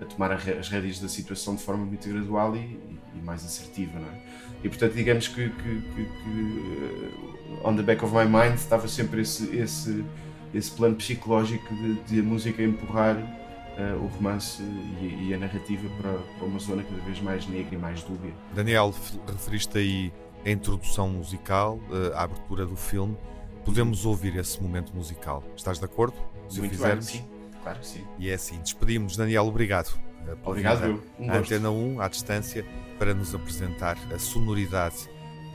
a, 0.00 0.04
tomar 0.04 0.32
as 0.32 0.68
rédeas 0.68 1.00
da 1.00 1.08
situação 1.08 1.56
de 1.56 1.62
forma 1.62 1.84
muito 1.84 2.08
gradual 2.08 2.56
e, 2.56 2.78
e, 3.14 3.22
mais 3.22 3.44
assertiva, 3.44 3.98
não 3.98 4.08
é? 4.08 4.22
E 4.62 4.68
portanto, 4.68 4.94
digamos 4.94 5.28
que, 5.28 5.48
que, 5.50 5.82
que, 5.82 6.04
que, 6.04 7.58
on 7.64 7.76
the 7.76 7.82
back 7.82 8.04
of 8.04 8.14
my 8.14 8.24
mind 8.24 8.54
estava 8.54 8.86
sempre 8.88 9.22
esse, 9.22 9.56
esse, 9.56 10.04
esse 10.54 10.70
plano 10.70 10.96
psicológico 10.96 11.74
de, 11.74 11.94
de 12.02 12.20
a 12.20 12.22
música 12.22 12.62
empurrar 12.62 13.16
uh, 13.16 14.02
o 14.02 14.06
romance 14.08 14.62
e, 15.00 15.28
e, 15.28 15.34
a 15.34 15.38
narrativa 15.38 15.88
para, 16.00 16.12
para 16.12 16.46
uma 16.46 16.58
zona 16.58 16.82
cada 16.82 17.00
vez 17.02 17.20
mais 17.20 17.46
negra 17.46 17.74
e 17.74 17.78
mais 17.78 18.02
dúbia. 18.02 18.32
Daniel, 18.54 18.94
referiste 19.26 19.78
aí 19.78 20.12
a 20.44 20.50
introdução 20.50 21.08
musical, 21.08 21.78
uh, 21.90 22.14
a 22.14 22.22
abertura 22.22 22.66
do 22.66 22.76
filme. 22.76 23.16
Podemos 23.64 24.04
ouvir 24.06 24.36
esse 24.36 24.60
momento 24.62 24.94
musical. 24.94 25.44
Estás 25.56 25.78
de 25.78 25.84
acordo? 25.84 26.16
Se 26.48 26.58
Muito 26.60 26.72
o 26.72 26.76
fizermos? 26.76 27.06
Bem, 27.06 27.20
sim. 27.20 27.28
Claro 27.62 27.78
que 27.80 27.86
sim. 27.86 28.04
E 28.18 28.30
é 28.30 28.34
assim. 28.34 28.58
Despedimos. 28.60 29.16
Daniel, 29.16 29.46
obrigado. 29.46 29.88
Uh, 30.26 30.36
obrigado, 30.48 30.84
eu. 30.84 31.02
Um 31.18 31.30
a 31.30 31.36
Antena 31.36 31.70
1, 31.70 32.00
à 32.00 32.08
distância, 32.08 32.64
para 32.98 33.14
nos 33.14 33.34
apresentar 33.34 33.96
a 34.12 34.18
sonoridade 34.18 35.08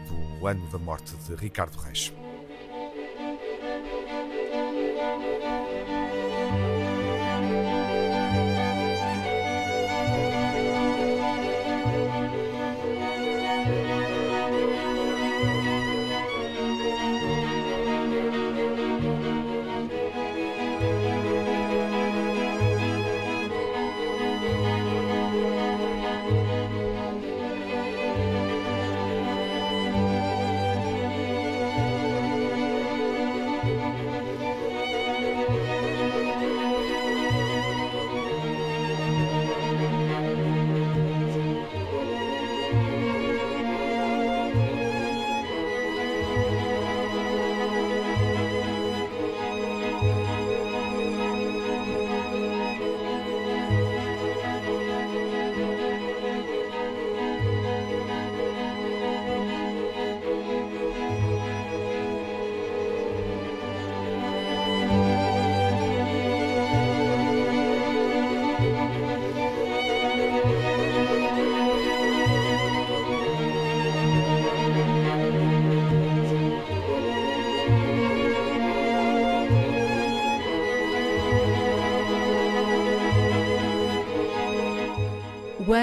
do 0.08 0.48
ano 0.48 0.68
da 0.68 0.78
morte 0.78 1.16
de 1.16 1.36
Ricardo 1.36 1.78
Reis. 1.78 2.14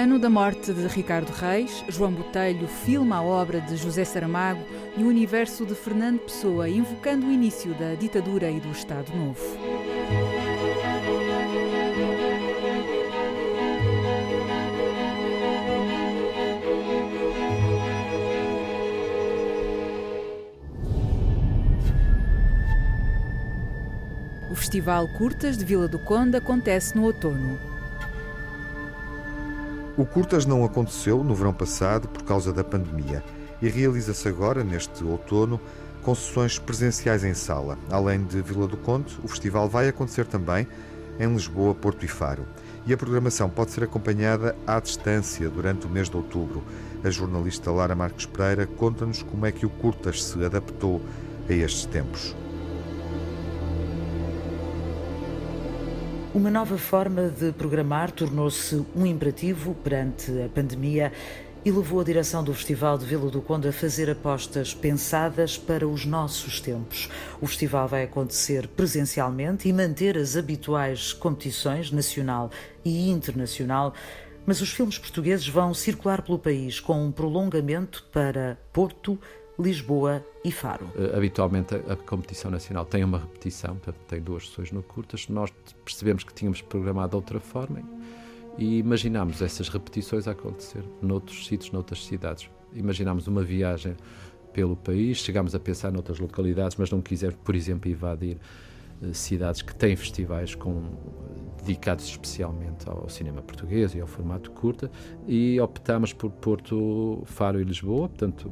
Ano 0.01 0.17
da 0.17 0.31
morte 0.31 0.73
de 0.73 0.87
Ricardo 0.87 1.29
Reis, 1.29 1.85
João 1.87 2.11
Botelho 2.11 2.67
filma 2.67 3.17
a 3.17 3.21
obra 3.21 3.61
de 3.61 3.77
José 3.77 4.03
Saramago 4.03 4.65
e 4.97 5.03
o 5.03 5.07
universo 5.07 5.63
de 5.63 5.75
Fernando 5.75 6.21
Pessoa, 6.21 6.67
invocando 6.67 7.27
o 7.27 7.31
início 7.31 7.71
da 7.75 7.93
ditadura 7.93 8.49
e 8.49 8.59
do 8.59 8.71
Estado 8.71 9.15
Novo. 9.15 9.39
O 24.49 24.55
Festival 24.55 25.07
Curtas 25.09 25.59
de 25.59 25.63
Vila 25.63 25.87
do 25.87 25.99
Conde 25.99 26.37
acontece 26.37 26.95
no 26.95 27.03
outono. 27.03 27.80
O 30.01 30.05
Curtas 30.07 30.47
não 30.47 30.65
aconteceu 30.65 31.23
no 31.23 31.35
verão 31.35 31.53
passado 31.53 32.07
por 32.07 32.23
causa 32.23 32.51
da 32.51 32.63
pandemia 32.63 33.23
e 33.61 33.69
realiza-se 33.69 34.27
agora, 34.27 34.63
neste 34.63 35.03
outono, 35.03 35.61
com 36.01 36.15
sessões 36.15 36.57
presenciais 36.57 37.23
em 37.23 37.35
sala. 37.35 37.77
Além 37.87 38.23
de 38.25 38.41
Vila 38.41 38.67
do 38.67 38.77
Conde, 38.77 39.15
o 39.23 39.27
festival 39.27 39.69
vai 39.69 39.87
acontecer 39.87 40.25
também 40.25 40.67
em 41.19 41.31
Lisboa, 41.31 41.75
Porto 41.75 42.03
e 42.03 42.07
Faro. 42.07 42.47
E 42.83 42.91
a 42.91 42.97
programação 42.97 43.47
pode 43.47 43.69
ser 43.69 43.83
acompanhada 43.83 44.55
à 44.65 44.79
distância 44.79 45.47
durante 45.47 45.85
o 45.85 45.89
mês 45.89 46.09
de 46.09 46.17
outubro. 46.17 46.63
A 47.03 47.09
jornalista 47.11 47.69
Lara 47.69 47.93
Marques 47.93 48.25
Pereira 48.25 48.65
conta-nos 48.65 49.21
como 49.21 49.45
é 49.45 49.51
que 49.51 49.67
o 49.67 49.69
Curtas 49.69 50.23
se 50.23 50.43
adaptou 50.43 50.99
a 51.47 51.53
estes 51.53 51.85
tempos. 51.85 52.35
Uma 56.33 56.49
nova 56.49 56.77
forma 56.77 57.27
de 57.27 57.51
programar 57.51 58.09
tornou-se 58.09 58.85
um 58.95 59.05
imperativo 59.05 59.75
perante 59.75 60.31
a 60.41 60.47
pandemia 60.47 61.11
e 61.65 61.69
levou 61.69 61.99
a 61.99 62.05
direção 62.05 62.41
do 62.41 62.53
Festival 62.53 62.97
de 62.97 63.05
Vila 63.05 63.29
do 63.29 63.41
Conde 63.41 63.67
a 63.67 63.73
fazer 63.73 64.09
apostas 64.09 64.73
pensadas 64.73 65.57
para 65.57 65.85
os 65.85 66.05
nossos 66.05 66.61
tempos. 66.61 67.09
O 67.41 67.47
festival 67.47 67.85
vai 67.85 68.03
acontecer 68.03 68.65
presencialmente 68.69 69.67
e 69.67 69.73
manter 69.73 70.17
as 70.17 70.37
habituais 70.37 71.11
competições 71.11 71.91
nacional 71.91 72.49
e 72.85 73.09
internacional, 73.09 73.93
mas 74.45 74.61
os 74.61 74.71
filmes 74.71 74.97
portugueses 74.97 75.49
vão 75.49 75.73
circular 75.73 76.21
pelo 76.21 76.39
país 76.39 76.79
com 76.79 77.05
um 77.05 77.11
prolongamento 77.11 78.07
para 78.09 78.57
Porto, 78.71 79.19
Lisboa 79.61 80.25
e 80.43 80.51
Faro. 80.51 80.85
Uh, 80.95 81.15
habitualmente 81.15 81.75
a, 81.75 81.95
competição 81.95 82.49
nacional 82.49 82.85
tem 82.85 83.03
uma 83.03 83.19
repetição, 83.19 83.77
tem 84.07 84.19
duas 84.19 84.47
sessões 84.47 84.71
no 84.71 84.81
curtas. 84.81 85.27
Nós 85.29 85.51
percebemos 85.85 86.23
que 86.23 86.33
tínhamos 86.33 86.61
programado 86.61 87.11
de 87.11 87.15
outra 87.15 87.39
forma 87.39 87.81
e 88.57 88.79
imaginámos 88.79 89.41
essas 89.41 89.69
repetições 89.69 90.27
a 90.27 90.31
acontecer 90.31 90.83
noutros 91.01 91.45
sítios, 91.45 91.71
noutras 91.71 92.05
cidades. 92.05 92.49
Imaginámos 92.73 93.27
uma 93.27 93.43
viagem 93.43 93.95
pelo 94.51 94.75
país, 94.75 95.17
chegámos 95.17 95.55
a 95.55 95.59
pensar 95.59 95.91
noutras 95.91 96.19
localidades, 96.19 96.75
mas 96.77 96.91
não 96.91 97.01
quisemos, 97.01 97.35
por 97.43 97.55
exemplo, 97.55 97.89
invadir 97.89 98.37
uh, 99.01 99.13
cidades 99.13 99.61
que 99.61 99.73
têm 99.75 99.95
festivais 99.95 100.55
com 100.55 100.83
dedicados 101.63 102.05
especialmente 102.05 102.89
ao 102.89 103.07
cinema 103.07 103.41
português 103.41 103.93
e 103.93 104.01
ao 104.01 104.07
formato 104.07 104.49
curta 104.51 104.89
e 105.27 105.59
optámos 105.59 106.11
por 106.11 106.31
Porto, 106.31 107.21
Faro 107.25 107.61
e 107.61 107.63
Lisboa, 107.63 108.09
portanto 108.09 108.51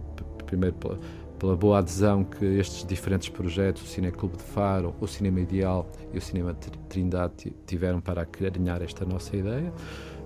primeiro 0.50 0.76
pela, 0.76 1.00
pela 1.38 1.56
boa 1.56 1.78
adesão 1.78 2.24
que 2.24 2.44
estes 2.44 2.84
diferentes 2.86 3.30
projetos, 3.30 3.84
o 3.84 3.86
Cine 3.86 4.12
Clube 4.12 4.38
de 4.38 4.44
Faro, 4.44 4.96
o 5.00 5.08
Cinema 5.08 5.40
Ideal 5.40 5.88
e 6.12 6.18
o 6.18 6.22
Cinema 6.22 6.56
Trindade 6.90 7.54
tiveram 7.68 8.02
para 8.02 8.24
acarinhar 8.24 8.82
esta 8.82 9.06
nossa 9.06 9.36
ideia. 9.36 9.72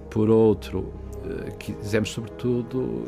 Por 0.10 0.30
outro, 0.30 0.94
eh, 1.26 1.52
quisemos 1.60 2.10
sobretudo 2.12 3.06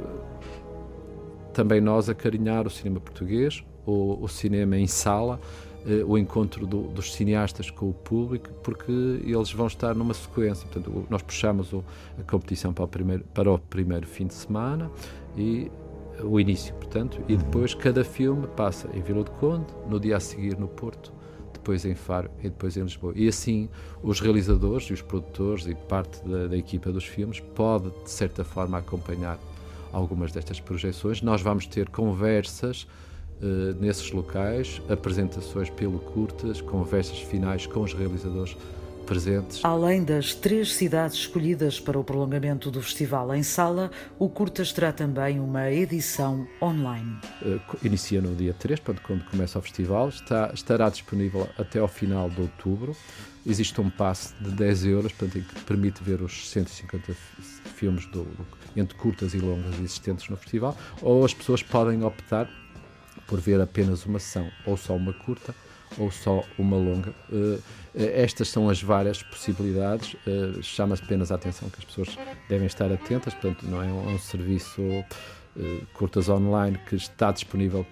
também 1.53 1.79
nós 1.79 2.09
acarinhar 2.09 2.67
o 2.67 2.69
cinema 2.69 2.99
português, 2.99 3.63
o, 3.85 4.21
o 4.21 4.27
cinema 4.27 4.77
em 4.77 4.87
sala, 4.87 5.39
eh, 5.87 6.03
o 6.05 6.17
encontro 6.17 6.67
do, 6.67 6.81
dos 6.87 7.13
cineastas 7.13 7.69
com 7.69 7.89
o 7.89 7.93
público, 7.93 8.49
porque 8.61 8.91
eles 8.91 9.51
vão 9.53 9.67
estar 9.67 9.95
numa 9.95 10.13
sequência. 10.13 10.67
Portanto, 10.67 11.05
nós 11.09 11.21
puxamos 11.21 11.71
o, 11.71 11.83
a 12.19 12.23
competição 12.29 12.73
para 12.73 12.83
o, 12.83 12.87
primeiro, 12.87 13.23
para 13.33 13.51
o 13.51 13.57
primeiro 13.57 14.05
fim 14.05 14.27
de 14.27 14.33
semana 14.33 14.91
e 15.37 15.71
o 16.23 16.39
início, 16.39 16.73
portanto, 16.75 17.21
e 17.27 17.35
depois 17.35 17.73
cada 17.73 18.03
filme 18.03 18.47
passa 18.55 18.89
em 18.93 19.01
Vila 19.01 19.23
do 19.23 19.31
Conde, 19.31 19.65
no 19.87 19.99
dia 19.99 20.17
a 20.17 20.19
seguir 20.19 20.57
no 20.57 20.67
Porto, 20.67 21.13
depois 21.53 21.83
em 21.85 21.95
Faro 21.95 22.29
e 22.39 22.43
depois 22.43 22.77
em 22.77 22.83
Lisboa. 22.83 23.13
E 23.15 23.27
assim 23.27 23.69
os 24.03 24.19
realizadores 24.19 24.87
e 24.89 24.93
os 24.93 25.01
produtores 25.01 25.65
e 25.65 25.73
parte 25.73 26.23
da, 26.27 26.47
da 26.47 26.57
equipa 26.57 26.91
dos 26.91 27.05
filmes 27.05 27.39
pode, 27.39 27.89
de 28.03 28.09
certa 28.09 28.43
forma, 28.43 28.77
acompanhar 28.77 29.39
algumas 29.91 30.31
destas 30.31 30.59
projeções. 30.59 31.21
Nós 31.21 31.41
vamos 31.41 31.65
ter 31.65 31.89
conversas 31.89 32.83
uh, 33.41 33.73
nesses 33.79 34.11
locais, 34.11 34.81
apresentações 34.89 35.69
pelo 35.69 35.99
curtas, 35.99 36.61
conversas 36.61 37.19
finais 37.19 37.65
com 37.65 37.81
os 37.81 37.93
realizadores 37.93 38.55
presentes. 39.05 39.63
Além 39.63 40.03
das 40.03 40.33
três 40.33 40.75
cidades 40.75 41.15
escolhidas 41.17 41.79
para 41.79 41.97
o 41.97 42.03
prolongamento 42.03 42.69
do 42.71 42.81
festival 42.81 43.33
em 43.33 43.43
sala, 43.43 43.91
o 44.19 44.27
Curtas 44.27 44.73
terá 44.73 44.91
também 44.91 45.39
uma 45.39 45.71
edição 45.71 46.47
online. 46.61 47.17
Uh, 47.41 47.59
inicia 47.83 48.21
no 48.21 48.35
dia 48.35 48.53
3, 48.53 48.79
portanto, 48.79 49.05
quando 49.05 49.23
começa 49.25 49.57
o 49.59 49.61
festival, 49.61 50.09
está, 50.09 50.51
estará 50.53 50.89
disponível 50.89 51.47
até 51.57 51.79
ao 51.79 51.87
final 51.87 52.29
de 52.29 52.41
outubro. 52.41 52.95
Existe 53.45 53.79
um 53.79 53.89
passe 53.89 54.33
de 54.41 54.49
10 54.49 54.85
euros, 54.85 55.13
portanto, 55.13 55.45
que 55.45 55.61
permite 55.61 56.03
ver 56.03 56.21
os 56.21 56.49
150 56.49 57.13
filmes 57.75 58.07
do, 58.07 58.27
entre 58.75 58.97
curtas 58.97 59.33
e 59.33 59.37
longas 59.37 59.75
existentes 59.75 60.27
no 60.29 60.37
festival, 60.37 60.75
ou 61.01 61.23
as 61.23 61.33
pessoas 61.33 61.61
podem 61.61 62.03
optar 62.03 62.49
por 63.27 63.39
ver 63.39 63.61
apenas 63.61 64.05
uma 64.05 64.19
sessão, 64.19 64.49
ou 64.65 64.75
só 64.77 64.95
uma 64.95 65.13
curta, 65.13 65.53
ou 65.97 66.11
só 66.11 66.43
uma 66.57 66.77
longa. 66.77 67.13
Uh, 67.31 67.61
estas 67.93 68.49
são 68.49 68.69
as 68.69 68.81
várias 68.81 69.23
possibilidades. 69.23 70.13
Uh, 70.25 70.61
Chama-se 70.61 71.03
apenas 71.03 71.31
a 71.31 71.35
atenção 71.35 71.69
que 71.69 71.79
as 71.79 71.85
pessoas 71.85 72.17
devem 72.49 72.67
estar 72.67 72.91
atentas, 72.91 73.33
portanto, 73.33 73.65
não 73.67 73.81
é 73.81 73.87
um, 73.87 74.13
um 74.13 74.19
serviço 74.19 74.81
curtas 75.93 76.27
online 76.27 76.77
que 76.89 76.95
está 76.95 77.31
disponível 77.31 77.85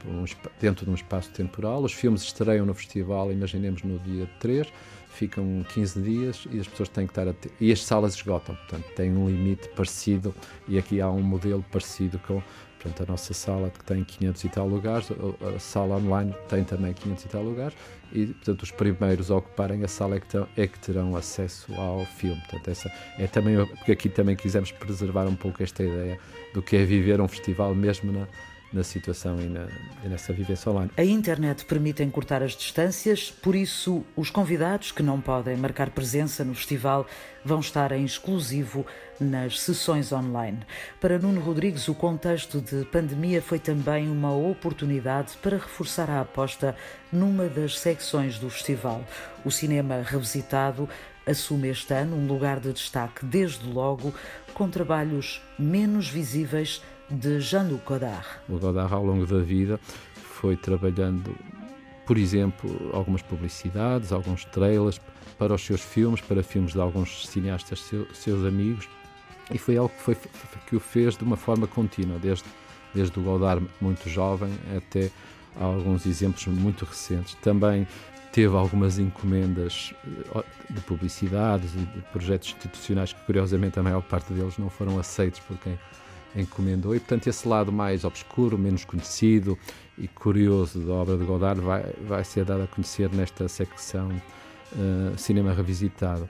dentro 0.59 0.85
de 0.85 0.91
um 0.91 0.95
espaço 0.95 1.29
temporal. 1.31 1.81
Os 1.81 1.93
filmes 1.93 2.21
estreiam 2.23 2.65
no 2.65 2.73
festival, 2.73 3.31
imaginemos 3.31 3.83
no 3.83 3.97
dia 3.99 4.29
3, 4.39 4.67
ficam 5.13 5.65
15 5.73 6.01
dias 6.01 6.47
e 6.51 6.59
as 6.59 6.67
pessoas 6.67 6.89
têm 6.89 7.05
que 7.05 7.11
estar 7.11 7.27
atentas. 7.27 7.51
E 7.59 7.71
as 7.71 7.81
salas 7.83 8.15
esgotam, 8.15 8.55
portanto, 8.55 8.85
tem 8.95 9.15
um 9.15 9.27
limite 9.27 9.69
parecido, 9.69 10.35
e 10.67 10.77
aqui 10.77 10.99
há 10.99 11.09
um 11.09 11.21
modelo 11.21 11.63
parecido 11.71 12.19
com 12.19 12.41
Portanto, 12.83 13.07
a 13.07 13.11
nossa 13.13 13.33
sala 13.33 13.69
que 13.69 13.81
tem 13.85 14.03
500 14.03 14.43
e 14.43 14.49
tal 14.49 14.67
lugares, 14.67 15.07
a 15.55 15.57
sala 15.57 15.95
online 15.95 16.35
tem 16.49 16.65
também 16.65 16.93
500 16.93 17.23
e 17.23 17.27
tal 17.29 17.41
lugares, 17.41 17.77
e, 18.11 18.27
portanto, 18.27 18.63
os 18.63 18.71
primeiros 18.71 19.31
a 19.31 19.37
ocuparem 19.37 19.83
a 19.85 19.87
sala 19.87 20.17
é 20.17 20.19
que, 20.19 20.27
terão, 20.27 20.47
é 20.57 20.67
que 20.67 20.77
terão 20.79 21.15
acesso 21.15 21.73
ao 21.75 22.05
filme. 22.05 22.41
Portanto, 22.41 22.69
essa 22.69 22.91
é 23.17 23.25
também, 23.25 23.55
porque 23.65 23.93
aqui 23.93 24.09
também 24.09 24.35
quisemos 24.35 24.71
preservar 24.73 25.25
um 25.27 25.35
pouco 25.35 25.63
esta 25.63 25.81
ideia 25.81 26.19
do 26.53 26.61
que 26.61 26.75
é 26.75 26.83
viver 26.83 27.21
um 27.21 27.27
festival 27.27 27.73
mesmo 27.73 28.11
na, 28.11 28.27
na 28.73 28.83
situação 28.83 29.39
e, 29.39 29.45
na, 29.45 29.67
e, 30.03 30.09
nessa 30.09 30.33
vivência 30.33 30.69
online. 30.69 30.91
A 30.97 31.05
internet 31.05 31.63
permite 31.63 32.03
encurtar 32.03 32.41
as 32.41 32.51
distâncias, 32.51 33.31
por 33.31 33.55
isso 33.55 34.03
os 34.15 34.29
convidados 34.29 34.91
que 34.91 35.03
não 35.03 35.21
podem 35.21 35.55
marcar 35.55 35.91
presença 35.91 36.43
no 36.43 36.55
festival 36.55 37.05
vão 37.45 37.59
estar 37.59 37.91
em 37.91 38.03
exclusivo 38.03 38.85
nas 39.23 39.59
sessões 39.59 40.11
online. 40.11 40.59
Para 40.99 41.17
Nuno 41.17 41.41
Rodrigues, 41.41 41.87
o 41.87 41.95
contexto 41.95 42.61
de 42.61 42.85
pandemia 42.85 43.41
foi 43.41 43.57
também 43.57 44.09
uma 44.09 44.35
oportunidade 44.35 45.37
para 45.41 45.57
reforçar 45.57 46.09
a 46.09 46.21
aposta 46.21 46.75
numa 47.11 47.45
das 47.45 47.79
secções 47.79 48.37
do 48.37 48.49
festival. 48.49 49.03
O 49.43 49.51
cinema 49.51 50.01
revisitado 50.03 50.87
assume 51.25 51.69
este 51.69 51.93
ano 51.93 52.15
um 52.15 52.27
lugar 52.27 52.59
de 52.59 52.73
destaque, 52.73 53.25
desde 53.25 53.65
logo, 53.65 54.13
com 54.53 54.69
trabalhos 54.69 55.41
menos 55.57 56.09
visíveis 56.09 56.81
de 57.09 57.39
Jean-Luc 57.39 57.85
Godard. 57.85 58.27
O 58.49 58.57
Godard, 58.57 58.93
ao 58.93 59.05
longo 59.05 59.25
da 59.25 59.39
vida, 59.39 59.79
foi 60.15 60.55
trabalhando, 60.57 61.35
por 62.05 62.17
exemplo, 62.17 62.91
algumas 62.93 63.21
publicidades, 63.21 64.11
alguns 64.11 64.45
trailers 64.45 64.99
para 65.37 65.53
os 65.53 65.65
seus 65.65 65.81
filmes, 65.81 66.21
para 66.21 66.43
filmes 66.43 66.73
de 66.73 66.79
alguns 66.79 67.27
cineastas 67.27 67.91
seus 68.13 68.45
amigos, 68.45 68.87
e 69.51 69.57
foi 69.57 69.77
algo 69.77 69.93
que, 69.93 70.01
foi, 70.01 70.17
que 70.67 70.75
o 70.75 70.79
fez 70.79 71.17
de 71.17 71.23
uma 71.23 71.37
forma 71.37 71.67
contínua, 71.67 72.17
desde, 72.19 72.45
desde 72.93 73.17
o 73.19 73.21
Godard 73.23 73.65
muito 73.81 74.09
jovem 74.09 74.51
até 74.75 75.11
alguns 75.59 76.05
exemplos 76.05 76.45
muito 76.47 76.85
recentes. 76.85 77.35
Também 77.35 77.87
teve 78.31 78.55
algumas 78.55 78.97
encomendas 78.97 79.93
eh, 80.35 80.43
de 80.69 80.81
publicidades 80.81 81.73
e 81.75 81.77
de 81.77 82.01
projetos 82.11 82.49
institucionais 82.49 83.13
que, 83.13 83.21
curiosamente, 83.25 83.79
a 83.79 83.83
maior 83.83 84.01
parte 84.01 84.33
deles 84.33 84.57
não 84.57 84.69
foram 84.69 84.97
aceitos 84.97 85.39
por 85.41 85.57
quem 85.57 85.77
encomendou. 86.35 86.95
E, 86.95 86.99
portanto, 86.99 87.27
esse 87.27 87.47
lado 87.47 87.71
mais 87.71 88.03
obscuro, 88.03 88.57
menos 88.57 88.83
conhecido 88.85 89.57
e 89.97 90.07
curioso 90.07 90.79
da 90.79 90.93
obra 90.93 91.15
de 91.15 91.23
Godard 91.23 91.61
vai, 91.61 91.93
vai 92.07 92.23
ser 92.23 92.43
dado 92.43 92.63
a 92.63 92.67
conhecer 92.67 93.11
nesta 93.11 93.47
secção 93.47 94.09
uh, 94.09 95.15
Cinema 95.15 95.53
Revisitado. 95.53 96.27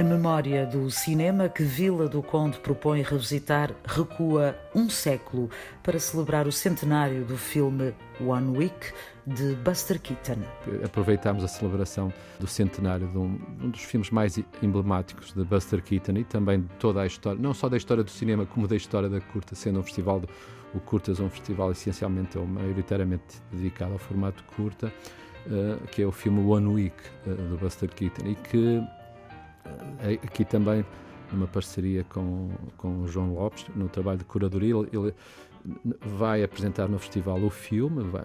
A 0.00 0.02
memória 0.02 0.64
do 0.64 0.90
cinema 0.90 1.46
que 1.46 1.62
Vila 1.62 2.08
do 2.08 2.22
Conde 2.22 2.58
propõe 2.58 3.02
revisitar 3.02 3.70
recua 3.84 4.58
um 4.74 4.88
século 4.88 5.50
para 5.82 6.00
celebrar 6.00 6.46
o 6.46 6.52
centenário 6.52 7.22
do 7.26 7.36
filme 7.36 7.92
One 8.18 8.56
Week 8.56 8.94
de 9.26 9.54
Buster 9.56 10.00
Keaton. 10.00 10.40
Aproveitámos 10.82 11.44
a 11.44 11.48
celebração 11.48 12.10
do 12.38 12.46
centenário 12.46 13.08
de 13.08 13.18
um, 13.18 13.38
um, 13.62 13.68
dos 13.68 13.82
filmes 13.82 14.08
mais 14.08 14.38
emblemáticos 14.62 15.34
de 15.34 15.44
Buster 15.44 15.82
Keaton 15.82 16.16
e 16.16 16.24
também 16.24 16.62
de 16.62 16.68
toda 16.78 17.02
a 17.02 17.06
história, 17.06 17.38
não 17.38 17.52
só 17.52 17.68
da 17.68 17.76
história 17.76 18.02
do 18.02 18.10
cinema, 18.10 18.46
como 18.46 18.66
da 18.66 18.76
história 18.76 19.10
da 19.10 19.20
curta, 19.20 19.54
sendo 19.54 19.80
um 19.80 19.82
festival, 19.82 20.20
de, 20.20 20.28
o 20.72 20.80
Curtas 20.80 21.20
um 21.20 21.28
festival 21.28 21.72
essencialmente 21.72 22.38
ou 22.38 22.46
maioritariamente 22.46 23.42
dedicado 23.52 23.92
ao 23.92 23.98
formato 23.98 24.42
curta, 24.56 24.90
uh, 25.46 25.86
que 25.88 26.00
é 26.00 26.06
o 26.06 26.10
filme 26.10 26.40
One 26.40 26.68
Week 26.68 26.96
uh, 27.26 27.34
do 27.34 27.58
Buster 27.58 27.90
Keaton 27.90 28.28
e 28.28 28.34
que 28.34 28.82
aqui 30.24 30.44
também 30.44 30.84
numa 31.32 31.46
parceria 31.46 32.04
com, 32.04 32.50
com 32.76 33.02
o 33.02 33.08
João 33.08 33.34
Lopes, 33.34 33.66
no 33.74 33.88
trabalho 33.88 34.18
de 34.18 34.24
curadoria, 34.24 34.74
ele, 34.74 34.88
ele 34.92 35.14
vai 36.16 36.42
apresentar 36.42 36.88
no 36.88 36.98
festival 36.98 37.38
o 37.40 37.50
filme 37.50 38.02
vai, 38.04 38.24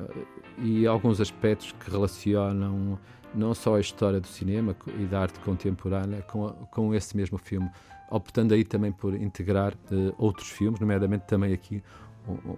e 0.59 0.87
alguns 0.87 1.19
aspectos 1.19 1.73
que 1.73 1.91
relacionam 1.91 2.97
não 3.33 3.53
só 3.53 3.75
a 3.75 3.79
história 3.79 4.19
do 4.19 4.27
cinema 4.27 4.75
e 4.97 5.05
da 5.05 5.21
arte 5.21 5.39
contemporânea 5.41 6.21
com, 6.21 6.49
com 6.71 6.95
esse 6.95 7.15
mesmo 7.17 7.37
filme, 7.37 7.69
optando 8.09 8.53
aí 8.53 8.63
também 8.63 8.91
por 8.91 9.13
integrar 9.13 9.73
uh, 9.91 10.15
outros 10.17 10.49
filmes, 10.49 10.79
nomeadamente 10.79 11.25
também 11.25 11.53
aqui 11.53 11.83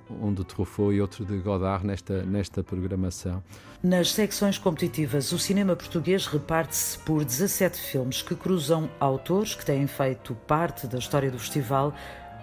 um 0.09 0.33
de 0.33 0.43
Truffaut 0.43 0.95
e 0.95 1.01
outro 1.01 1.25
de 1.25 1.37
Godard 1.37 1.85
nesta, 1.85 2.23
nesta 2.23 2.63
programação. 2.63 3.43
Nas 3.83 4.11
secções 4.11 4.57
competitivas, 4.57 5.31
o 5.31 5.39
cinema 5.39 5.75
português 5.75 6.25
reparte-se 6.25 6.97
por 6.99 7.23
17 7.23 7.79
filmes 7.79 8.21
que 8.21 8.35
cruzam 8.35 8.89
autores 8.99 9.55
que 9.55 9.65
têm 9.65 9.85
feito 9.87 10.35
parte 10.47 10.87
da 10.87 10.97
história 10.97 11.29
do 11.29 11.39
festival 11.39 11.93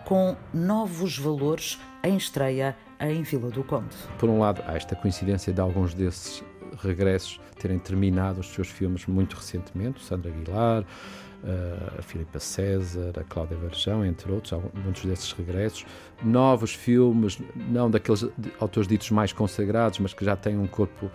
com 0.04 0.36
novos 0.52 1.18
valores 1.18 1.78
em 2.02 2.16
estreia 2.16 2.76
em 3.00 3.22
Vila 3.22 3.50
do 3.50 3.64
Conde. 3.64 3.96
Por 4.18 4.28
um 4.28 4.38
lado, 4.38 4.62
há 4.66 4.76
esta 4.76 4.94
coincidência 4.94 5.52
de 5.52 5.60
alguns 5.60 5.94
desses 5.94 6.44
regressos 6.82 7.40
terem 7.58 7.78
terminado 7.78 8.40
os 8.40 8.48
seus 8.48 8.68
filmes 8.68 9.06
muito 9.06 9.36
recentemente, 9.36 10.04
Sandra 10.04 10.30
Aguilar, 10.30 10.84
a 11.98 12.02
Filipa 12.02 12.38
César, 12.40 13.12
a 13.18 13.24
Cláudia 13.24 13.56
Varjão, 13.56 14.04
entre 14.04 14.30
outros, 14.32 14.58
muitos 14.82 15.04
desses 15.04 15.32
regressos. 15.32 15.84
Novos 16.22 16.72
filmes, 16.72 17.38
não 17.54 17.90
daqueles 17.90 18.26
autores 18.58 18.88
ditos 18.88 19.10
mais 19.10 19.32
consagrados, 19.32 19.98
mas 19.98 20.14
que 20.14 20.24
já 20.24 20.36
têm 20.36 20.56
um 20.56 20.66
corpo 20.66 21.10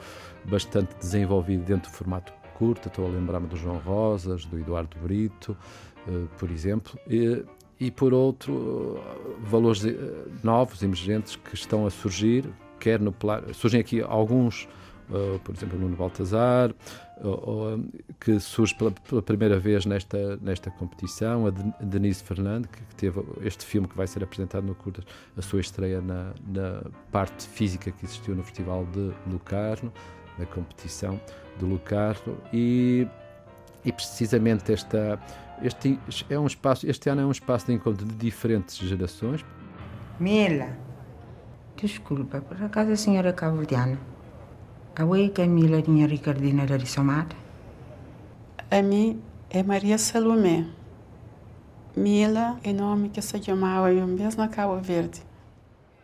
bastante 0.46 0.96
desenvolvido 1.00 1.63
dentro 1.63 1.92
do 1.92 1.96
formato 1.96 2.32
curto. 2.60 2.89
Estou 2.89 3.08
a 3.08 3.10
lembrar-me 3.10 3.48
do 3.48 3.56
João 3.56 3.78
Rosas, 3.78 4.46
do 4.46 4.60
Eduardo 4.60 4.98
Brito, 5.02 5.58
eh, 6.08 6.26
por 6.38 6.52
exemplo. 6.52 7.00
E, 7.08 7.44
e 7.80 7.89
por 7.89 8.13
outro, 8.13 9.02
valores 9.39 9.84
eh, 9.86 9.96
novos, 10.44 10.84
emergentes, 10.84 11.38
que 11.38 11.56
estão 11.56 11.88
a 11.88 11.89
surgir, 11.89 12.46
quer 12.80 13.00
no 13.00 13.15
surgem 13.54 13.80
aqui 13.80 14.02
alguns 14.02 14.68
por 15.43 15.56
exemplo, 15.56 15.80
Nuno 15.80 15.95
Baltazar, 15.95 16.74
que 18.19 18.39
surge 18.39 18.76
pela, 18.76 19.22
primeira 19.22 19.60
vez 19.60 19.86
nesta, 19.86 20.38
nesta 20.38 20.69
competição, 20.72 21.48
a 21.48 21.84
Denise 21.84 22.24
Fernandes, 22.24 22.69
que 22.72 22.95
teve 22.95 23.22
este 23.41 23.65
filme 23.65 23.88
que 23.88 23.98
vai 23.98 24.08
ser 24.08 24.24
apresentado 24.24 24.65
no 24.65 24.76
Curtas, 24.76 25.04
a 25.36 25.41
sua 25.41 25.60
estreia 25.60 26.02
na, 26.02 26.34
na 26.48 26.84
parte 27.12 27.48
física 27.48 27.91
que 27.91 28.06
existiu 28.06 28.36
no 28.36 28.43
Festival 28.43 28.86
de 28.86 29.12
Lucarno, 29.30 29.91
na 30.38 30.45
competição 30.45 31.19
de 31.58 31.65
Lucarno, 31.65 32.38
e, 32.54 33.08
e 33.84 33.91
precisamente 33.91 34.72
esta, 34.72 35.19
este, 35.62 36.00
é 36.30 36.39
um 36.39 36.48
espaço, 36.48 36.88
este 36.88 37.10
ano 37.10 37.22
é 37.22 37.26
um 37.26 37.32
espaço 37.32 37.65
de 37.65 37.74
encontro 37.74 38.06
de 38.06 38.15
diferentes 38.15 38.78
gerações. 38.78 39.43
Mila, 40.19 40.69
desculpa, 41.76 42.39
por 42.41 42.62
acaso 42.62 42.91
a 42.91 42.95
senhora 42.95 43.30
é 43.30 43.34
cabo-verdiana? 43.34 43.98
Awe 45.00 45.30
Camila 45.30 45.82
tinha 45.82 46.06
Ricardina 46.06 46.64
era 46.64 46.86
somar? 46.86 47.26
A 48.70 48.82
mim 48.82 49.22
é 49.50 49.64
Maria 49.64 49.98
Salomé. 49.98 50.66
Mila 51.96 52.60
é 52.66 52.74
nome 52.74 53.08
que 53.08 53.22
se 53.22 53.42
chamava 53.42 53.94
eu 53.94 54.06
mesmo 54.06 54.42
na 54.42 54.50
Cabo 54.50 54.78
Verde. 54.82 55.22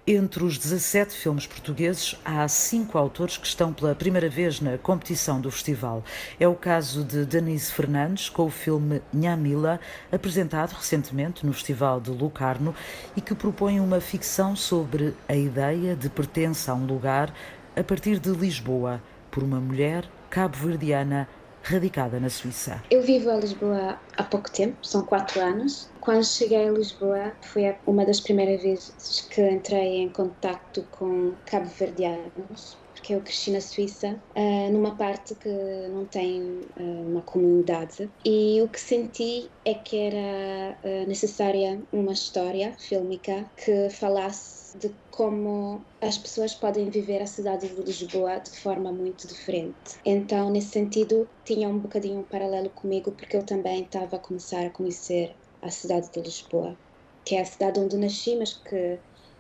Entre 0.08 0.46
os 0.46 0.58
17 0.58 1.14
filmes 1.14 1.46
portugueses, 1.46 2.16
há 2.24 2.48
cinco 2.48 2.98
autores 2.98 3.36
que 3.36 3.46
estão 3.46 3.74
pela 3.74 3.94
primeira 3.94 4.30
vez 4.30 4.62
na 4.62 4.78
competição 4.78 5.42
do 5.42 5.52
festival. 5.52 6.02
É 6.40 6.48
o 6.48 6.56
caso 6.56 7.04
de 7.04 7.26
Denise 7.26 7.74
Fernandes, 7.74 8.30
com 8.30 8.46
o 8.46 8.50
filme 8.50 9.02
Mila, 9.12 9.78
apresentado 10.10 10.72
recentemente 10.72 11.46
no 11.46 11.52
Festival 11.52 12.00
de 12.00 12.12
Lucarno 12.12 12.74
e 13.14 13.20
que 13.20 13.36
propõe 13.36 13.82
uma 13.82 14.00
ficção 14.00 14.56
sobre 14.56 15.14
a 15.28 15.36
ideia 15.36 15.98
de 15.98 16.08
pertença 16.08 16.72
a 16.72 16.76
um 16.76 16.86
lugar 16.86 17.34
a 17.76 17.84
partir 17.84 18.20
de 18.20 18.30
Lisboa, 18.30 19.02
por 19.30 19.44
uma 19.44 19.60
mulher 19.60 20.06
cabo-verdiana 20.30 21.28
radicada 21.62 22.20
na 22.20 22.30
Suíça. 22.30 22.82
Eu 22.90 23.02
vivo 23.02 23.30
a 23.30 23.36
Lisboa 23.36 24.00
há 24.16 24.24
pouco 24.24 24.50
tempo, 24.52 24.78
são 24.82 25.04
quatro 25.04 25.42
anos. 25.42 25.90
Quando 26.00 26.24
cheguei 26.24 26.70
a 26.70 26.72
Lisboa, 26.72 27.34
foi 27.42 27.76
uma 27.86 28.06
das 28.06 28.20
primeiras 28.20 28.62
vezes 28.62 29.28
que 29.30 29.42
entrei 29.42 29.98
em 29.98 30.10
contato 30.10 30.86
com 30.92 31.34
cabo-verdianos 31.46 32.78
porque 32.96 33.14
eu 33.14 33.22
cresci 33.22 33.52
na 33.52 33.62
Suíça, 33.62 34.20
uh, 34.36 34.72
numa 34.72 34.96
parte 34.96 35.36
que 35.36 35.50
não 35.94 36.06
tem 36.06 36.42
uh, 36.76 37.08
uma 37.08 37.22
comunidade, 37.22 38.10
e 38.26 38.60
o 38.64 38.68
que 38.68 38.80
senti 38.80 39.48
é 39.64 39.76
que 39.76 39.96
era 39.96 40.78
uh, 40.84 41.08
necessária 41.08 41.80
uma 41.94 42.14
história 42.14 42.74
fílmica 42.80 43.46
que 43.64 43.90
falasse 43.92 44.55
de 44.80 44.92
como 45.12 45.82
as 46.02 46.18
pessoas 46.18 46.54
podem 46.54 46.90
viver 46.90 47.22
a 47.22 47.28
cidade 47.28 47.68
de 47.68 47.82
Lisboa 47.82 48.40
de 48.40 48.52
forma 48.60 48.92
muito 48.92 49.28
diferente. 49.28 49.98
Então, 50.06 50.50
nesse 50.50 50.70
sentido, 50.70 51.28
tinha 51.44 51.68
um 51.68 51.80
bocadinho 51.80 52.20
um 52.20 52.24
paralelo 52.24 52.70
comigo, 52.70 53.12
porque 53.12 53.38
eu 53.38 53.44
também 53.44 53.84
estava 53.84 54.18
a 54.18 54.20
começar 54.20 54.66
a 54.66 54.70
conhecer 54.70 55.36
a 55.62 55.70
cidade 55.70 56.12
de 56.12 56.22
Lisboa, 56.22 56.76
que 57.24 57.36
é 57.36 57.42
a 57.42 57.46
cidade 57.46 57.80
onde 57.80 57.98
nasci, 57.98 58.36
mas 58.36 58.54
que, 58.54 59.00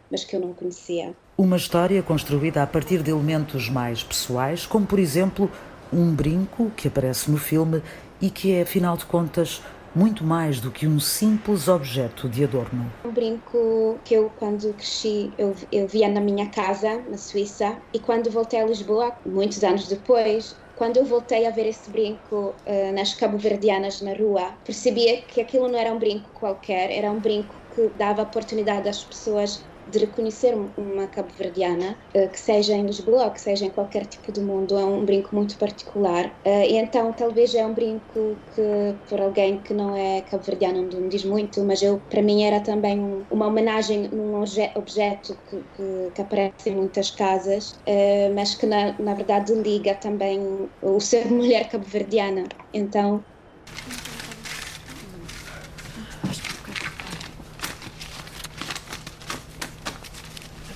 mas 0.09 0.23
que 0.23 0.35
eu 0.35 0.39
não 0.39 0.53
conhecia. 0.53 1.15
Uma 1.37 1.57
história 1.57 2.01
construída 2.01 2.63
a 2.63 2.67
partir 2.67 3.03
de 3.03 3.11
elementos 3.11 3.69
mais 3.69 4.01
pessoais, 4.03 4.65
como 4.65 4.85
por 4.85 4.99
exemplo 4.99 5.51
um 5.91 6.13
brinco 6.13 6.71
que 6.71 6.87
aparece 6.87 7.29
no 7.29 7.37
filme 7.37 7.81
e 8.21 8.29
que 8.29 8.53
é, 8.53 8.61
afinal 8.61 8.97
de 8.97 9.05
contas, 9.05 9.61
muito 9.95 10.25
mais 10.25 10.59
do 10.59 10.71
que 10.71 10.85
um 10.85 10.99
simples 10.99 11.67
objeto 11.69 12.27
de 12.27 12.43
adorno. 12.43 12.85
Um 13.05 13.11
brinco 13.11 14.01
que 14.03 14.13
eu, 14.13 14.29
quando 14.29 14.73
cresci, 14.73 15.31
eu, 15.37 15.55
eu 15.71 15.87
via 15.87 16.09
na 16.09 16.19
minha 16.19 16.49
casa, 16.49 17.01
na 17.09 17.17
Suíça, 17.17 17.81
e 17.93 17.99
quando 17.99 18.29
voltei 18.29 18.59
a 18.59 18.65
Lisboa, 18.65 19.15
muitos 19.25 19.63
anos 19.63 19.87
depois, 19.87 20.55
quando 20.75 20.97
eu 20.97 21.05
voltei 21.05 21.45
a 21.47 21.51
ver 21.51 21.67
esse 21.67 21.89
brinco 21.89 22.57
uh, 22.67 22.93
nas 22.93 23.13
cabo-verdianas 23.13 24.01
na 24.01 24.13
rua, 24.13 24.57
percebia 24.65 25.21
que 25.21 25.39
aquilo 25.39 25.69
não 25.69 25.79
era 25.79 25.93
um 25.93 25.99
brinco 25.99 26.29
qualquer, 26.33 26.91
era 26.91 27.09
um 27.09 27.19
brinco 27.19 27.55
que 27.73 27.89
dava 27.95 28.23
oportunidade 28.23 28.89
às 28.89 29.03
pessoas 29.03 29.65
de 29.89 29.99
reconhecer 29.99 30.55
uma 30.77 31.07
cabo-verdiana, 31.07 31.97
eh, 32.13 32.27
que 32.27 32.39
seja 32.39 32.73
em 32.73 32.85
Lisboa 32.85 33.25
ou 33.25 33.31
que 33.31 33.41
seja 33.41 33.65
em 33.65 33.69
qualquer 33.69 34.05
tipo 34.05 34.31
do 34.31 34.41
mundo, 34.41 34.77
é 34.77 34.83
um 34.85 35.05
brinco 35.05 35.35
muito 35.35 35.57
particular. 35.57 36.31
Eh, 36.43 36.71
e 36.71 36.77
então, 36.77 37.11
talvez 37.13 37.53
é 37.55 37.65
um 37.65 37.73
brinco 37.73 38.35
que, 38.55 38.95
por 39.09 39.21
alguém 39.21 39.59
que 39.59 39.73
não 39.73 39.95
é 39.95 40.21
cabo-verdiano, 40.21 40.87
não 40.91 41.01
me 41.01 41.09
diz 41.09 41.23
muito, 41.23 41.61
mas 41.63 41.81
eu, 41.81 42.01
para 42.09 42.21
mim 42.21 42.43
era 42.43 42.59
também 42.59 43.25
uma 43.29 43.47
homenagem 43.47 44.07
num 44.09 44.41
objeto 44.75 45.37
que, 45.49 45.57
que, 45.75 46.11
que 46.13 46.21
aparece 46.21 46.69
em 46.69 46.75
muitas 46.75 47.11
casas, 47.11 47.77
eh, 47.85 48.31
mas 48.33 48.55
que 48.55 48.65
na, 48.65 48.95
na 48.99 49.13
verdade 49.13 49.53
liga 49.53 49.93
também 49.95 50.69
o 50.81 50.99
ser 50.99 51.25
mulher 51.31 51.69
cabo-verdiana. 51.69 52.43
Então, 52.73 53.23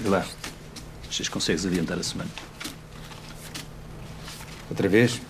lá. 0.10 0.26
Que 1.10 1.30
consegues 1.30 1.66
adiantar 1.66 1.98
a 1.98 2.04
semana? 2.04 2.30
Outra 4.70 4.88
vez? 4.88 5.22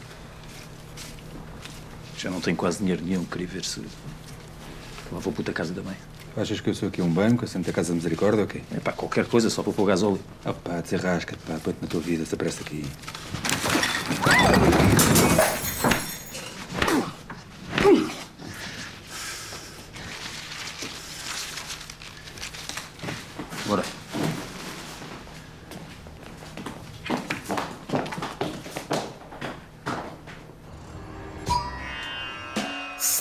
Já 2.18 2.30
não 2.30 2.42
tenho 2.42 2.58
quase 2.58 2.80
dinheiro 2.80 3.04
nenhum. 3.04 3.24
Queria 3.24 3.48
ver 3.48 3.64
se. 3.64 3.80
Lá 5.12 5.20
vou 5.20 5.32
puta 5.32 5.54
casa 5.54 5.74
da 5.74 5.82
mãe. 5.82 5.96
Achas 6.38 6.60
que 6.62 6.70
eu 6.70 6.74
sou 6.74 6.90
aqui 6.90 7.02
um 7.02 7.10
banco, 7.10 7.44
a 7.44 7.60
da 7.60 7.74
Casa 7.74 7.90
da 7.90 7.96
Misericórdia 7.96 8.42
ou 8.42 8.48
quê? 8.48 8.62
É 8.76 8.80
pá, 8.80 8.92
qualquer 8.92 9.26
coisa, 9.26 9.50
só 9.50 9.64
para 9.64 9.74
pôr 9.74 9.86
gasóleo. 9.86 10.20
Ah 10.46 10.54
pá, 10.54 10.80
desenrasca-te, 10.80 11.42
pá, 11.44 11.60
põe-te 11.64 11.82
na 11.82 11.88
tua 11.88 12.00
vida, 12.00 12.26
se 12.26 12.36
apressa 12.36 12.62
aqui. 12.62 12.86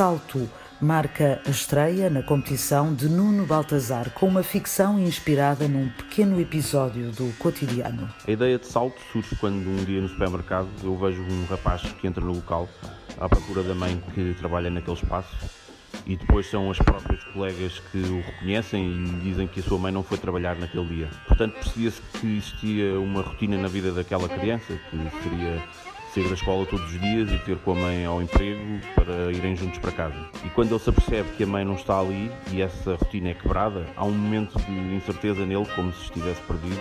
Salto 0.09 0.49
marca 0.81 1.39
a 1.47 1.51
estreia 1.51 2.09
na 2.09 2.23
competição 2.23 2.95
de 2.95 3.11
Nuno 3.11 3.45
Baltazar 3.45 4.09
com 4.15 4.27
uma 4.27 4.43
ficção 4.43 4.99
inspirada 4.99 5.69
num 5.69 5.91
pequeno 5.91 6.41
episódio 6.41 7.13
do 7.13 7.31
cotidiano. 7.37 8.09
A 8.27 8.31
ideia 8.31 8.59
de 8.59 8.67
salto 8.67 8.99
surge 9.13 9.37
quando 9.37 9.69
um 9.69 9.85
dia 9.85 10.01
no 10.01 10.09
supermercado 10.09 10.67
eu 10.83 10.97
vejo 10.97 11.21
um 11.21 11.45
rapaz 11.45 11.83
que 11.83 12.07
entra 12.07 12.25
no 12.25 12.33
local 12.33 12.67
à 13.21 13.29
procura 13.29 13.63
da 13.63 13.75
mãe 13.75 14.03
que 14.15 14.35
trabalha 14.39 14.71
naquele 14.71 14.97
espaço 14.97 15.37
e 16.07 16.17
depois 16.17 16.49
são 16.49 16.71
as 16.71 16.79
próprias 16.79 17.23
colegas 17.25 17.79
que 17.93 17.99
o 17.99 18.23
reconhecem 18.23 18.91
e 18.91 19.21
dizem 19.21 19.47
que 19.47 19.61
a 19.61 19.63
sua 19.63 19.79
mãe 19.79 19.93
não 19.93 20.03
foi 20.03 20.17
trabalhar 20.17 20.57
naquele 20.57 20.87
dia. 20.87 21.11
Portanto, 21.27 21.53
percebia-se 21.53 22.01
que 22.19 22.39
existia 22.39 22.99
uma 22.99 23.21
rotina 23.21 23.59
na 23.59 23.69
vida 23.69 23.93
daquela 23.93 24.27
criança, 24.27 24.73
que 24.91 25.23
seria 25.23 25.63
sair 26.09 26.29
da 26.29 26.35
escola 26.35 26.67
todos 26.67 26.85
os 26.87 27.01
dias 27.01 27.31
e 27.31 27.39
ter 27.39 27.57
com 27.59 27.73
a 27.73 27.75
mãe 27.75 28.05
ao 28.05 28.23
emprego 28.23 28.81
para 28.95 29.33
irem 29.33 29.57
juntos 29.57 29.79
para 29.79 29.93
casa. 29.93 30.29
E 30.45 30.49
quando 30.51 30.73
ele 30.73 30.79
se 30.79 30.91
apercebe 30.91 31.29
que 31.37 31.45
a 31.45 31.47
mãe 31.47 31.65
não 31.65 31.75
está 31.75 32.01
ali 32.01 32.31
e 32.53 32.63
essa 32.63 32.95
rotina 32.95 33.31
é 33.31 33.35
quebrada, 33.35 33.87
há 33.97 34.05
um 34.05 34.13
momento 34.13 34.59
de 34.59 34.95
incerteza 34.95 35.45
nele, 35.45 35.67
como 35.75 35.93
se 35.93 36.05
estivesse 36.05 36.41
perdido 36.43 36.81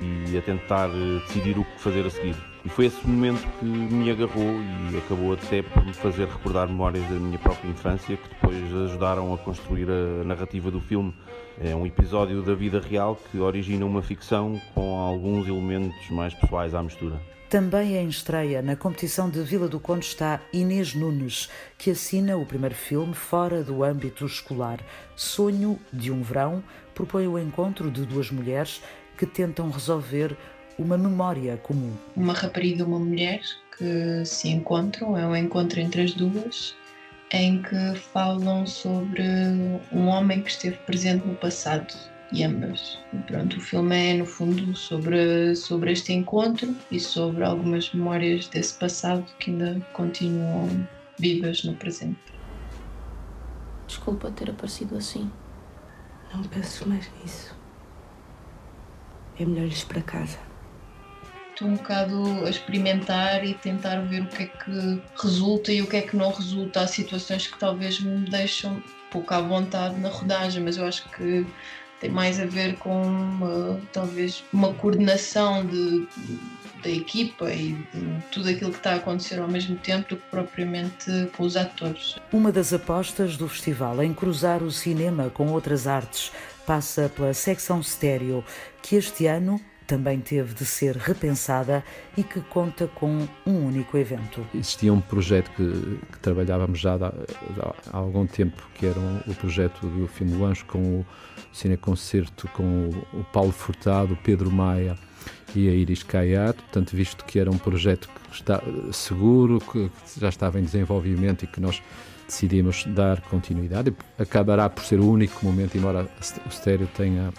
e 0.00 0.36
a 0.36 0.42
tentar 0.42 0.88
eh, 0.88 1.20
decidir 1.26 1.58
o 1.58 1.64
que 1.64 1.80
fazer 1.80 2.06
a 2.06 2.10
seguir. 2.10 2.36
E 2.64 2.68
foi 2.68 2.86
esse 2.86 3.06
momento 3.06 3.46
que 3.58 3.64
me 3.64 4.10
agarrou 4.10 4.60
e 4.90 4.96
acabou 4.98 5.32
até 5.32 5.62
por 5.62 5.84
me 5.84 5.94
fazer 5.94 6.26
recordar 6.26 6.68
memórias 6.68 7.04
da 7.08 7.14
minha 7.14 7.38
própria 7.38 7.68
infância 7.68 8.16
que 8.16 8.28
depois 8.28 8.56
ajudaram 8.84 9.32
a 9.32 9.38
construir 9.38 9.88
a 9.90 10.24
narrativa 10.24 10.70
do 10.70 10.80
filme. 10.80 11.14
É 11.58 11.74
um 11.74 11.86
episódio 11.86 12.42
da 12.42 12.54
vida 12.54 12.80
real 12.80 13.18
que 13.30 13.38
origina 13.38 13.86
uma 13.86 14.02
ficção 14.02 14.60
com 14.74 14.98
alguns 14.98 15.48
elementos 15.48 16.10
mais 16.10 16.34
pessoais 16.34 16.74
à 16.74 16.82
mistura. 16.82 17.20
Também 17.50 17.96
em 17.96 18.08
estreia 18.08 18.62
na 18.62 18.76
competição 18.76 19.28
de 19.28 19.42
Vila 19.42 19.66
do 19.66 19.80
Conde 19.80 20.04
está 20.04 20.40
Inês 20.52 20.94
Nunes, 20.94 21.50
que 21.76 21.90
assina 21.90 22.36
o 22.36 22.46
primeiro 22.46 22.76
filme 22.76 23.12
fora 23.12 23.64
do 23.64 23.82
âmbito 23.82 24.24
escolar. 24.24 24.78
Sonho 25.16 25.76
de 25.92 26.12
um 26.12 26.22
Verão 26.22 26.62
propõe 26.94 27.26
o 27.26 27.36
encontro 27.36 27.90
de 27.90 28.06
duas 28.06 28.30
mulheres 28.30 28.80
que 29.18 29.26
tentam 29.26 29.68
resolver 29.68 30.36
uma 30.78 30.96
memória 30.96 31.56
comum. 31.56 31.92
Uma 32.14 32.34
rapariga 32.34 32.82
e 32.82 32.86
uma 32.86 33.00
mulher 33.00 33.40
que 33.76 34.24
se 34.24 34.48
encontram, 34.48 35.18
é 35.18 35.26
um 35.26 35.34
encontro 35.34 35.80
entre 35.80 36.02
as 36.02 36.12
duas, 36.12 36.76
em 37.32 37.60
que 37.62 37.98
falam 38.12 38.64
sobre 38.64 39.24
um 39.90 40.06
homem 40.06 40.40
que 40.40 40.50
esteve 40.50 40.76
presente 40.86 41.26
no 41.26 41.34
passado 41.34 41.92
e 42.32 42.44
ambas. 42.44 42.98
E 43.12 43.18
pronto, 43.18 43.56
o 43.56 43.60
filme 43.60 44.12
é 44.12 44.14
no 44.14 44.26
fundo 44.26 44.74
sobre, 44.76 45.54
sobre 45.54 45.92
este 45.92 46.12
encontro 46.12 46.74
e 46.90 47.00
sobre 47.00 47.44
algumas 47.44 47.92
memórias 47.92 48.46
desse 48.48 48.74
passado 48.78 49.24
que 49.38 49.50
ainda 49.50 49.80
continuam 49.92 50.68
vivas 51.18 51.64
no 51.64 51.74
presente. 51.74 52.18
Desculpa 53.86 54.30
ter 54.30 54.50
aparecido 54.50 54.96
assim. 54.96 55.30
Não 56.32 56.42
penses 56.44 56.86
mais 56.86 57.10
nisso. 57.20 57.56
É 59.38 59.44
melhor 59.44 59.66
ir 59.66 59.84
para 59.86 60.02
casa. 60.02 60.38
Estou 61.50 61.68
um 61.68 61.74
bocado 61.74 62.46
a 62.46 62.48
experimentar 62.48 63.44
e 63.44 63.54
tentar 63.54 64.00
ver 64.02 64.22
o 64.22 64.26
que 64.28 64.44
é 64.44 64.46
que 64.46 65.02
resulta 65.20 65.72
e 65.72 65.82
o 65.82 65.86
que 65.86 65.96
é 65.96 66.02
que 66.02 66.16
não 66.16 66.30
resulta. 66.30 66.82
Há 66.82 66.86
situações 66.86 67.46
que 67.46 67.58
talvez 67.58 68.00
me 68.00 68.30
deixam 68.30 68.82
pouco 69.10 69.34
à 69.34 69.40
vontade 69.40 69.98
na 69.98 70.08
rodagem, 70.08 70.62
mas 70.62 70.76
eu 70.76 70.86
acho 70.86 71.08
que 71.10 71.44
tem 72.00 72.10
mais 72.10 72.40
a 72.40 72.46
ver 72.46 72.76
com 72.76 73.02
uma, 73.02 73.80
talvez 73.92 74.42
uma 74.52 74.72
coordenação 74.72 75.64
de, 75.64 76.08
da 76.82 76.88
equipa 76.88 77.52
e 77.52 77.74
de 77.74 78.22
tudo 78.32 78.48
aquilo 78.48 78.70
que 78.70 78.78
está 78.78 78.92
a 78.92 78.96
acontecer 78.96 79.38
ao 79.38 79.48
mesmo 79.48 79.76
tempo 79.76 80.08
do 80.08 80.16
que 80.16 80.22
propriamente 80.30 81.10
com 81.36 81.44
os 81.44 81.56
atores. 81.56 82.16
Uma 82.32 82.50
das 82.50 82.72
apostas 82.72 83.36
do 83.36 83.46
festival 83.48 84.02
em 84.02 84.14
cruzar 84.14 84.62
o 84.62 84.70
cinema 84.70 85.30
com 85.30 85.48
outras 85.48 85.86
artes 85.86 86.32
passa 86.66 87.10
pela 87.14 87.34
secção 87.34 87.80
estéreo, 87.80 88.44
que 88.82 88.96
este 88.96 89.26
ano 89.26 89.60
também 89.90 90.20
teve 90.20 90.54
de 90.54 90.64
ser 90.64 90.96
repensada 90.96 91.82
e 92.16 92.22
que 92.22 92.40
conta 92.42 92.86
com 92.86 93.26
um 93.44 93.66
único 93.66 93.98
evento. 93.98 94.46
Existia 94.54 94.92
um 94.92 95.00
projeto 95.00 95.50
que, 95.50 95.98
que 96.12 96.18
trabalhávamos 96.20 96.78
já 96.78 96.94
há, 96.94 97.12
há, 97.92 97.96
algum 97.96 98.24
tempo, 98.24 98.62
que 98.76 98.86
era 98.86 99.00
um, 99.00 99.18
o 99.26 99.34
projeto 99.34 99.84
do 99.88 100.06
filme 100.06 100.36
do 100.36 100.44
Anjo, 100.44 100.64
com 100.66 101.00
o 101.00 101.06
cineconcerto 101.52 102.46
com 102.54 102.62
o, 102.62 103.18
o 103.18 103.24
Paulo 103.32 103.50
Furtado, 103.50 104.14
o 104.14 104.16
Pedro 104.18 104.48
Maia 104.48 104.96
e 105.56 105.68
a 105.68 105.72
Iris 105.72 106.04
Caiato, 106.04 106.62
portanto, 106.62 106.94
visto 106.94 107.24
que 107.24 107.40
era 107.40 107.50
um 107.50 107.58
projeto 107.58 108.08
que 108.08 108.36
está 108.36 108.62
seguro, 108.92 109.58
que 109.58 109.90
já 110.20 110.28
estava 110.28 110.60
em 110.60 110.62
desenvolvimento 110.62 111.44
e 111.44 111.48
que 111.48 111.60
nós 111.60 111.82
decidimos 112.28 112.84
dar 112.86 113.20
continuidade, 113.22 113.92
acabará 114.16 114.70
por 114.70 114.84
ser 114.84 115.00
o 115.00 115.10
único 115.10 115.44
momento, 115.44 115.76
embora 115.76 116.08
o 116.46 116.48
estéreo 116.48 116.88
tenha 116.96 117.32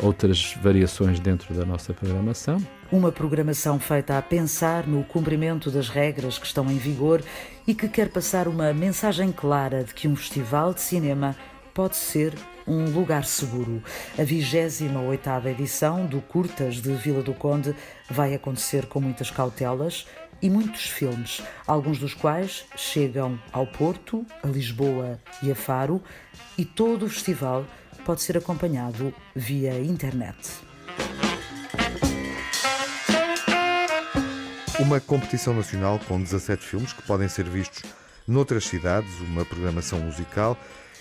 outras 0.00 0.54
variações 0.62 1.18
dentro 1.18 1.54
da 1.54 1.64
nossa 1.64 1.92
programação. 1.92 2.58
Uma 2.90 3.10
programação 3.10 3.78
feita 3.80 4.18
a 4.18 4.22
pensar 4.22 4.86
no 4.86 5.02
cumprimento 5.04 5.70
das 5.70 5.88
regras 5.88 6.38
que 6.38 6.46
estão 6.46 6.70
em 6.70 6.76
vigor 6.76 7.22
e 7.66 7.74
que 7.74 7.88
quer 7.88 8.10
passar 8.10 8.46
uma 8.46 8.72
mensagem 8.72 9.32
clara 9.32 9.84
de 9.84 9.94
que 9.94 10.06
um 10.06 10.14
festival 10.14 10.74
de 10.74 10.80
cinema 10.80 11.36
pode 11.72 11.96
ser 11.96 12.34
um 12.66 12.90
lugar 12.90 13.24
seguro. 13.24 13.82
A 14.18 14.22
28ª 14.22 15.46
edição 15.46 16.06
do 16.06 16.20
Curtas 16.20 16.76
de 16.76 16.92
Vila 16.94 17.22
do 17.22 17.34
Conde 17.34 17.74
vai 18.10 18.34
acontecer 18.34 18.86
com 18.86 19.00
muitas 19.00 19.30
cautelas 19.30 20.06
e 20.40 20.50
muitos 20.50 20.86
filmes, 20.86 21.40
alguns 21.66 21.98
dos 21.98 22.14
quais 22.14 22.64
chegam 22.76 23.38
ao 23.52 23.66
Porto, 23.66 24.26
a 24.42 24.48
Lisboa 24.48 25.20
e 25.42 25.50
a 25.50 25.54
Faro, 25.54 26.02
e 26.58 26.64
todo 26.64 27.06
o 27.06 27.08
festival 27.08 27.64
pode 28.04 28.22
ser 28.22 28.36
acompanhado 28.36 29.12
via 29.34 29.78
internet. 29.80 30.36
Uma 34.80 35.00
competição 35.00 35.54
nacional 35.54 36.00
com 36.08 36.20
17 36.20 36.64
filmes 36.64 36.92
que 36.92 37.02
podem 37.02 37.28
ser 37.28 37.48
vistos 37.48 37.82
noutras 38.26 38.64
cidades, 38.66 39.20
uma 39.20 39.44
programação 39.44 40.00
musical. 40.00 40.56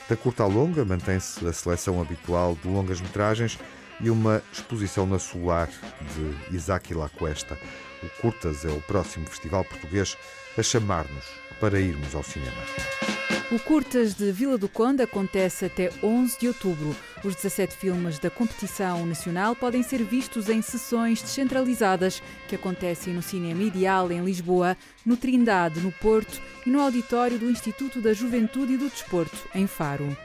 Da 0.07 0.15
curta 0.15 0.43
à 0.43 0.45
longa 0.45 0.83
mantém-se 0.83 1.45
a 1.47 1.53
seleção 1.53 2.01
habitual 2.01 2.57
de 2.61 2.67
longas-metragens 2.67 3.57
e 3.99 4.09
uma 4.09 4.41
exposição 4.51 5.05
na 5.05 5.19
Solar 5.19 5.69
de 5.69 6.55
Isaac 6.55 6.93
Lacuesta. 6.93 7.57
O 8.03 8.21
Curtas 8.21 8.65
é 8.65 8.69
o 8.69 8.81
próximo 8.81 9.27
festival 9.27 9.63
português 9.63 10.17
a 10.57 10.63
chamar-nos 10.63 11.25
para 11.59 11.79
irmos 11.79 12.13
ao 12.15 12.23
cinema. 12.23 13.20
O 13.51 13.59
Curtas 13.59 14.13
de 14.13 14.31
Vila 14.31 14.57
do 14.57 14.69
Conde 14.69 15.03
acontece 15.03 15.65
até 15.65 15.91
11 16.01 16.39
de 16.39 16.47
outubro. 16.47 16.95
Os 17.21 17.35
17 17.35 17.75
filmes 17.75 18.17
da 18.17 18.29
competição 18.29 19.05
nacional 19.05 19.57
podem 19.57 19.83
ser 19.83 20.05
vistos 20.05 20.47
em 20.47 20.61
sessões 20.61 21.21
descentralizadas 21.21 22.23
que 22.47 22.55
acontecem 22.55 23.13
no 23.13 23.21
Cinema 23.21 23.61
Ideal 23.61 24.09
em 24.09 24.23
Lisboa, 24.23 24.77
no 25.05 25.17
Trindade, 25.17 25.81
no 25.81 25.91
Porto 25.91 26.41
e 26.65 26.69
no 26.69 26.79
auditório 26.79 27.37
do 27.37 27.51
Instituto 27.51 27.99
da 27.99 28.13
Juventude 28.13 28.75
e 28.75 28.77
do 28.77 28.89
Desporto, 28.89 29.37
em 29.53 29.67
Faro. 29.67 30.15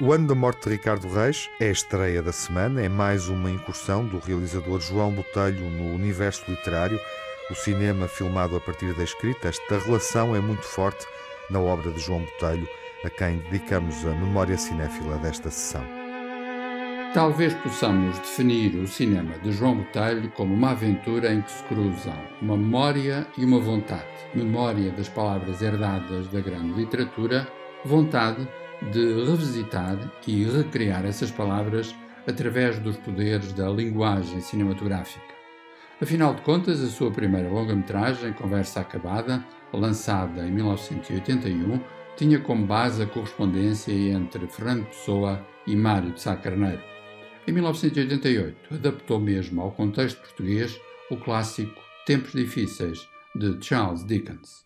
O 0.00 0.12
ano 0.12 0.28
da 0.28 0.36
morte 0.36 0.68
de 0.68 0.76
Ricardo 0.76 1.08
Reis 1.08 1.50
é 1.58 1.66
a 1.66 1.72
estreia 1.72 2.22
da 2.22 2.32
semana, 2.32 2.80
é 2.80 2.88
mais 2.88 3.26
uma 3.26 3.50
incursão 3.50 4.06
do 4.06 4.20
realizador 4.20 4.80
João 4.80 5.10
Botelho 5.10 5.68
no 5.68 5.92
universo 5.92 6.44
literário 6.48 7.00
o 7.50 7.54
cinema 7.54 8.08
filmado 8.08 8.56
a 8.56 8.60
partir 8.60 8.94
da 8.94 9.04
escrita, 9.04 9.48
esta 9.48 9.78
relação 9.78 10.34
é 10.34 10.40
muito 10.40 10.62
forte 10.62 11.06
na 11.50 11.60
obra 11.60 11.90
de 11.92 12.00
João 12.00 12.20
Botelho, 12.20 12.66
a 13.04 13.10
quem 13.10 13.36
dedicamos 13.50 14.04
a 14.06 14.12
memória 14.12 14.56
cinéfila 14.56 15.18
desta 15.18 15.50
sessão. 15.50 15.84
Talvez 17.12 17.54
possamos 17.54 18.18
definir 18.18 18.74
o 18.76 18.88
cinema 18.88 19.38
de 19.38 19.52
João 19.52 19.76
Botelho 19.76 20.30
como 20.30 20.54
uma 20.54 20.70
aventura 20.70 21.32
em 21.32 21.42
que 21.42 21.52
se 21.52 21.62
cruzam 21.64 22.18
uma 22.40 22.56
memória 22.56 23.26
e 23.36 23.44
uma 23.44 23.60
vontade. 23.60 24.08
Memória 24.34 24.90
das 24.90 25.08
palavras 25.08 25.60
herdadas 25.60 26.26
da 26.28 26.40
grande 26.40 26.72
literatura, 26.72 27.46
vontade 27.84 28.48
de 28.90 29.22
revisitar 29.22 29.98
e 30.26 30.44
recriar 30.44 31.04
essas 31.04 31.30
palavras 31.30 31.94
através 32.26 32.78
dos 32.78 32.96
poderes 32.96 33.52
da 33.52 33.68
linguagem 33.68 34.40
cinematográfica. 34.40 35.33
Afinal 36.00 36.34
de 36.34 36.42
contas, 36.42 36.82
a 36.82 36.88
sua 36.88 37.10
primeira 37.10 37.48
longa-metragem, 37.48 38.32
Conversa 38.32 38.80
Acabada, 38.80 39.44
lançada 39.72 40.46
em 40.46 40.50
1981, 40.50 41.80
tinha 42.16 42.40
como 42.40 42.66
base 42.66 43.02
a 43.02 43.06
correspondência 43.06 43.92
entre 43.92 44.46
Fernando 44.48 44.86
Pessoa 44.86 45.44
e 45.66 45.76
Mário 45.76 46.12
de 46.12 46.20
Sá 46.20 46.36
Carneiro. 46.36 46.82
Em 47.46 47.52
1988, 47.52 48.74
adaptou 48.74 49.20
mesmo 49.20 49.60
ao 49.60 49.70
contexto 49.70 50.20
português 50.20 50.80
o 51.10 51.16
clássico 51.16 51.80
Tempos 52.06 52.32
Difíceis, 52.32 53.08
de 53.34 53.56
Charles 53.64 54.04
Dickens. 54.04 54.64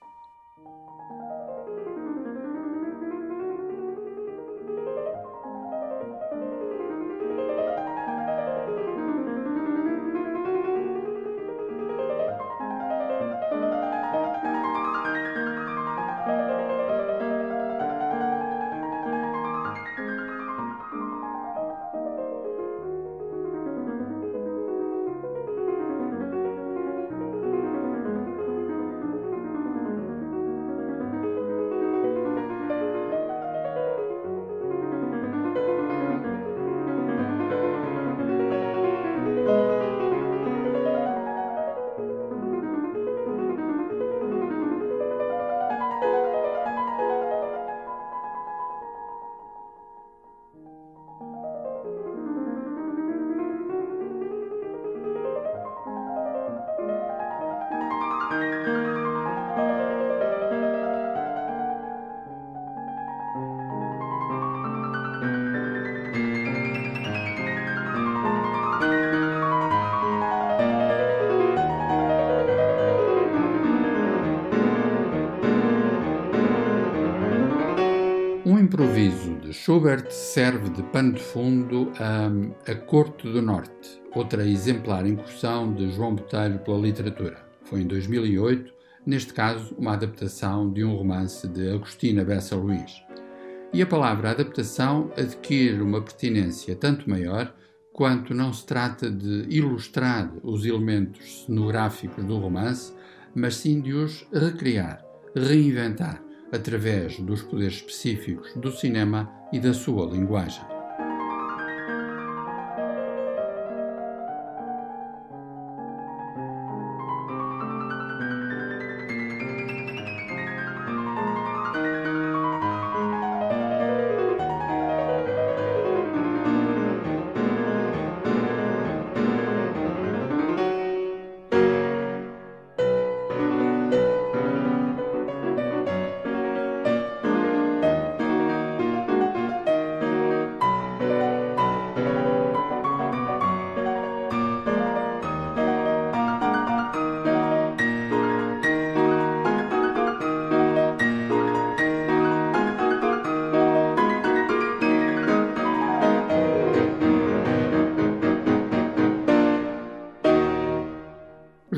Aviso 78.57 79.35
de 79.41 79.53
Schubert 79.53 80.11
serve 80.11 80.71
de 80.71 80.83
pano 80.85 81.13
de 81.13 81.23
fundo 81.23 81.93
a 81.99 82.31
A 82.71 82.75
Corte 82.75 83.31
do 83.31 83.43
Norte, 83.43 84.01
outra 84.15 84.47
exemplar 84.47 85.07
incursão 85.07 85.75
de 85.75 85.91
João 85.91 86.15
Botelho 86.15 86.59
pela 86.61 86.79
literatura. 86.79 87.37
Foi 87.65 87.83
em 87.83 87.87
2008, 87.87 88.73
neste 89.05 89.35
caso, 89.35 89.75
uma 89.77 89.93
adaptação 89.93 90.73
de 90.73 90.83
um 90.83 90.95
romance 90.95 91.47
de 91.47 91.69
Agostina 91.69 92.25
Bessa 92.25 92.57
Luís. 92.57 93.03
E 93.71 93.83
a 93.83 93.87
palavra 93.87 94.31
adaptação 94.31 95.13
adquire 95.15 95.83
uma 95.83 96.01
pertinência 96.01 96.75
tanto 96.75 97.09
maior 97.09 97.55
quanto 97.93 98.33
não 98.33 98.51
se 98.51 98.65
trata 98.65 99.11
de 99.11 99.45
ilustrar 99.51 100.33
os 100.43 100.65
elementos 100.65 101.45
cenográficos 101.45 102.25
do 102.25 102.39
romance, 102.39 102.95
mas 103.35 103.57
sim 103.57 103.83
de 103.83 103.93
os 103.93 104.27
recriar, 104.33 105.05
reinventar, 105.37 106.23
através 106.53 107.19
dos 107.21 107.43
poderes 107.43 107.77
específicos 107.77 108.53
do 108.55 108.71
cinema 108.73 109.31
e 109.53 109.61
da 109.61 109.73
sua 109.73 110.07
linguagem. 110.07 110.78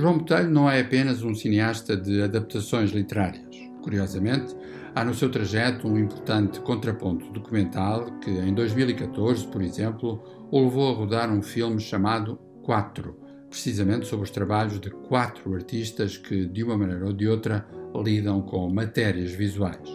João 0.00 0.16
Botelho 0.16 0.48
não 0.48 0.70
é 0.70 0.80
apenas 0.80 1.22
um 1.22 1.34
cineasta 1.34 1.94
de 1.94 2.22
adaptações 2.22 2.90
literárias. 2.90 3.44
Curiosamente, 3.82 4.56
há 4.94 5.04
no 5.04 5.12
seu 5.12 5.30
trajeto 5.30 5.86
um 5.86 5.98
importante 5.98 6.58
contraponto 6.60 7.30
documental 7.30 8.06
que, 8.18 8.30
em 8.30 8.54
2014, 8.54 9.46
por 9.48 9.60
exemplo, 9.60 10.22
o 10.50 10.58
levou 10.58 10.90
a 10.90 10.96
rodar 10.96 11.30
um 11.30 11.42
filme 11.42 11.78
chamado 11.78 12.38
Quatro, 12.62 13.14
precisamente 13.50 14.06
sobre 14.06 14.24
os 14.24 14.30
trabalhos 14.30 14.80
de 14.80 14.88
quatro 14.88 15.52
artistas 15.54 16.16
que, 16.16 16.46
de 16.46 16.64
uma 16.64 16.78
maneira 16.78 17.04
ou 17.04 17.12
de 17.12 17.28
outra, 17.28 17.66
lidam 17.94 18.40
com 18.40 18.70
matérias 18.70 19.32
visuais. 19.32 19.86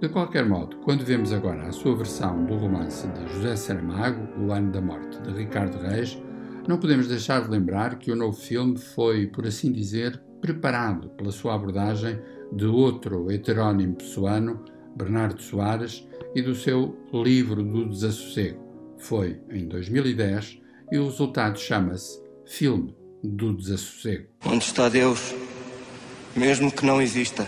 De 0.00 0.08
qualquer 0.08 0.44
modo, 0.44 0.78
quando 0.78 1.04
vemos 1.04 1.32
agora 1.32 1.68
a 1.68 1.72
sua 1.72 1.94
versão 1.94 2.44
do 2.46 2.56
romance 2.56 3.06
de 3.06 3.32
José 3.32 3.54
Saramago, 3.54 4.26
O 4.42 4.50
Ano 4.50 4.72
da 4.72 4.80
Morte, 4.80 5.20
de 5.22 5.30
Ricardo 5.30 5.78
Reis, 5.78 6.20
não 6.68 6.78
podemos 6.78 7.08
deixar 7.08 7.42
de 7.42 7.50
lembrar 7.50 7.98
que 7.98 8.10
o 8.10 8.16
novo 8.16 8.36
filme 8.36 8.78
foi, 8.78 9.26
por 9.26 9.46
assim 9.46 9.72
dizer, 9.72 10.20
preparado 10.40 11.08
pela 11.10 11.32
sua 11.32 11.54
abordagem 11.54 12.18
de 12.52 12.66
outro 12.66 13.30
heterónimo 13.30 13.96
pessoano, 13.96 14.64
Bernardo 14.96 15.40
Soares, 15.42 16.06
e 16.34 16.42
do 16.42 16.54
seu 16.54 16.96
livro 17.12 17.62
do 17.62 17.88
Desassossego. 17.88 18.60
Foi 18.98 19.40
em 19.50 19.66
2010 19.66 20.60
e 20.92 20.98
o 20.98 21.04
resultado 21.04 21.58
chama-se 21.58 22.20
Filme 22.46 22.94
do 23.22 23.54
Desassossego. 23.54 24.28
Onde 24.44 24.64
está 24.64 24.88
Deus? 24.88 25.34
Mesmo 26.36 26.70
que 26.70 26.86
não 26.86 27.02
exista. 27.02 27.46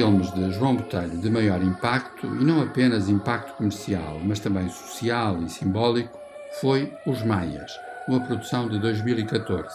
Filmes 0.00 0.32
de 0.32 0.50
João 0.52 0.76
Botelho 0.76 1.18
de 1.18 1.28
maior 1.28 1.62
impacto, 1.62 2.26
e 2.26 2.42
não 2.42 2.62
apenas 2.62 3.10
impacto 3.10 3.54
comercial, 3.58 4.18
mas 4.24 4.40
também 4.40 4.66
social 4.70 5.36
e 5.42 5.50
simbólico, 5.50 6.18
foi 6.58 6.90
Os 7.06 7.22
Maias, 7.22 7.70
uma 8.08 8.18
produção 8.18 8.66
de 8.66 8.78
2014. 8.78 9.68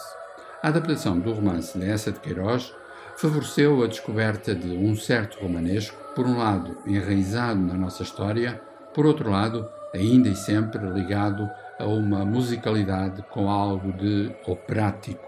A 0.64 0.66
adaptação 0.66 1.16
do 1.20 1.32
romance 1.32 1.78
de 1.78 1.88
Essa 1.88 2.10
de 2.10 2.18
Queiroz 2.18 2.74
favoreceu 3.16 3.84
a 3.84 3.86
descoberta 3.86 4.52
de 4.52 4.72
um 4.72 4.96
certo 4.96 5.38
romanesco, 5.40 5.96
por 6.16 6.26
um 6.26 6.38
lado 6.38 6.76
enraizado 6.84 7.60
na 7.60 7.74
nossa 7.74 8.02
história, 8.02 8.60
por 8.92 9.06
outro 9.06 9.30
lado, 9.30 9.64
ainda 9.94 10.28
e 10.28 10.34
sempre 10.34 10.84
ligado 10.90 11.48
a 11.78 11.84
uma 11.84 12.24
musicalidade 12.24 13.22
com 13.30 13.48
algo 13.48 13.92
de 13.92 14.34
operático. 14.44 15.24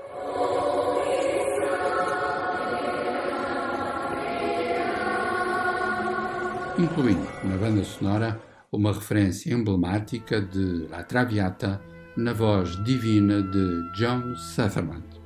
Incluindo 6.78 7.26
na 7.42 7.56
banda 7.56 7.82
sonora 7.82 8.40
uma 8.70 8.92
referência 8.92 9.52
emblemática 9.52 10.40
de 10.40 10.86
La 10.88 11.02
Traviata 11.02 11.82
na 12.16 12.32
voz 12.32 12.82
divina 12.84 13.42
de 13.42 13.92
John 13.96 14.36
Sutherland. 14.36 15.17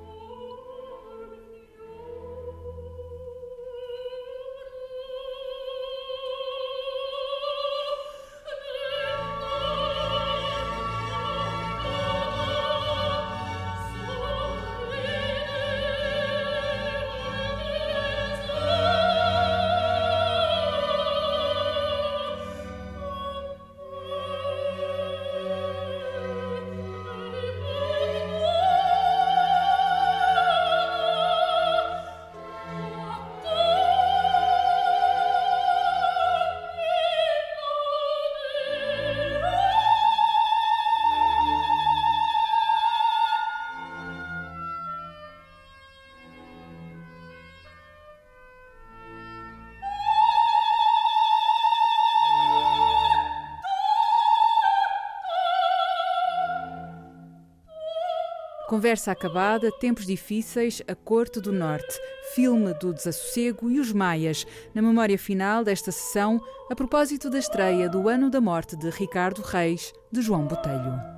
Conversa 58.73 59.13
acabada, 59.13 59.71
tempos 59.71 60.07
difíceis, 60.07 60.81
a 60.89 60.95
Corte 60.95 61.43
do 61.43 61.53
Norte, 61.53 62.01
filme 62.35 62.73
do 62.73 62.95
desassossego 62.95 63.71
e 63.71 63.79
os 63.79 63.93
Maias, 63.93 64.47
na 64.75 64.81
memória 64.81 65.19
final 65.19 65.63
desta 65.63 65.93
sessão, 65.93 66.41
a 66.71 66.75
propósito 66.75 67.29
da 67.29 67.39
estreia 67.39 67.87
do 67.87 68.09
ano 68.09 68.31
da 68.31 68.41
morte 68.41 68.75
de 68.75 68.89
Ricardo 68.89 69.43
Reis, 69.43 69.93
de 70.11 70.23
João 70.23 70.47
Botelho. 70.47 71.12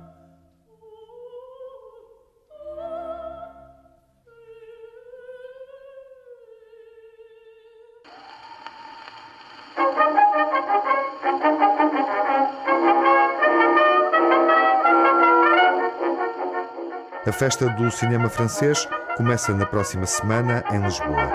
Festa 17.35 17.67
do 17.67 17.91
cinema 17.91 18.29
francês 18.29 18.87
começa 19.17 19.53
na 19.53 19.65
próxima 19.65 20.05
semana 20.05 20.63
em 20.71 20.79
Lisboa 20.81 21.29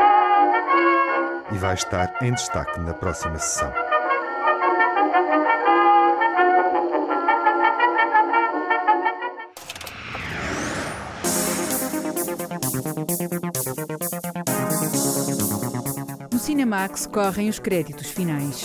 e 1.52 1.58
vai 1.58 1.74
estar 1.74 2.16
em 2.22 2.32
destaque 2.32 2.80
na 2.80 2.94
próxima 2.94 3.38
sessão. 3.38 3.70
No 16.32 16.38
Cinemax 16.38 17.06
correm 17.06 17.50
os 17.50 17.58
créditos 17.58 18.06
finais. 18.10 18.64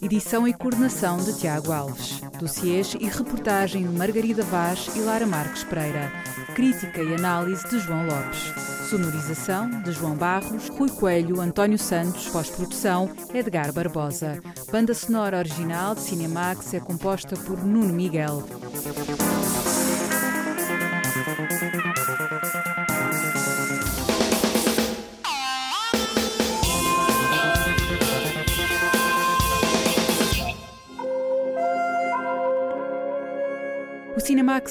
Edição 0.00 0.46
e 0.46 0.54
coordenação 0.54 1.16
de 1.16 1.36
Tiago 1.36 1.72
Alves. 1.72 2.25
Dossiês 2.38 2.94
e 3.00 3.06
reportagem 3.06 3.86
de 3.86 3.96
Margarida 3.96 4.42
Vaz 4.42 4.88
e 4.94 5.00
Lara 5.00 5.26
Marques 5.26 5.64
Pereira. 5.64 6.12
Crítica 6.54 7.02
e 7.02 7.14
análise 7.14 7.66
de 7.68 7.78
João 7.78 8.06
Lopes. 8.06 8.52
Sonorização 8.90 9.68
de 9.82 9.90
João 9.92 10.14
Barros, 10.14 10.68
Rui 10.68 10.90
Coelho, 10.90 11.40
António 11.40 11.78
Santos, 11.78 12.28
pós-produção 12.28 13.10
Edgar 13.34 13.72
Barbosa. 13.72 14.40
Banda 14.70 14.94
sonora 14.94 15.38
original 15.38 15.94
de 15.94 16.02
Cinemax 16.02 16.74
é 16.74 16.80
composta 16.80 17.36
por 17.36 17.64
Nuno 17.64 17.92
Miguel. 17.92 18.44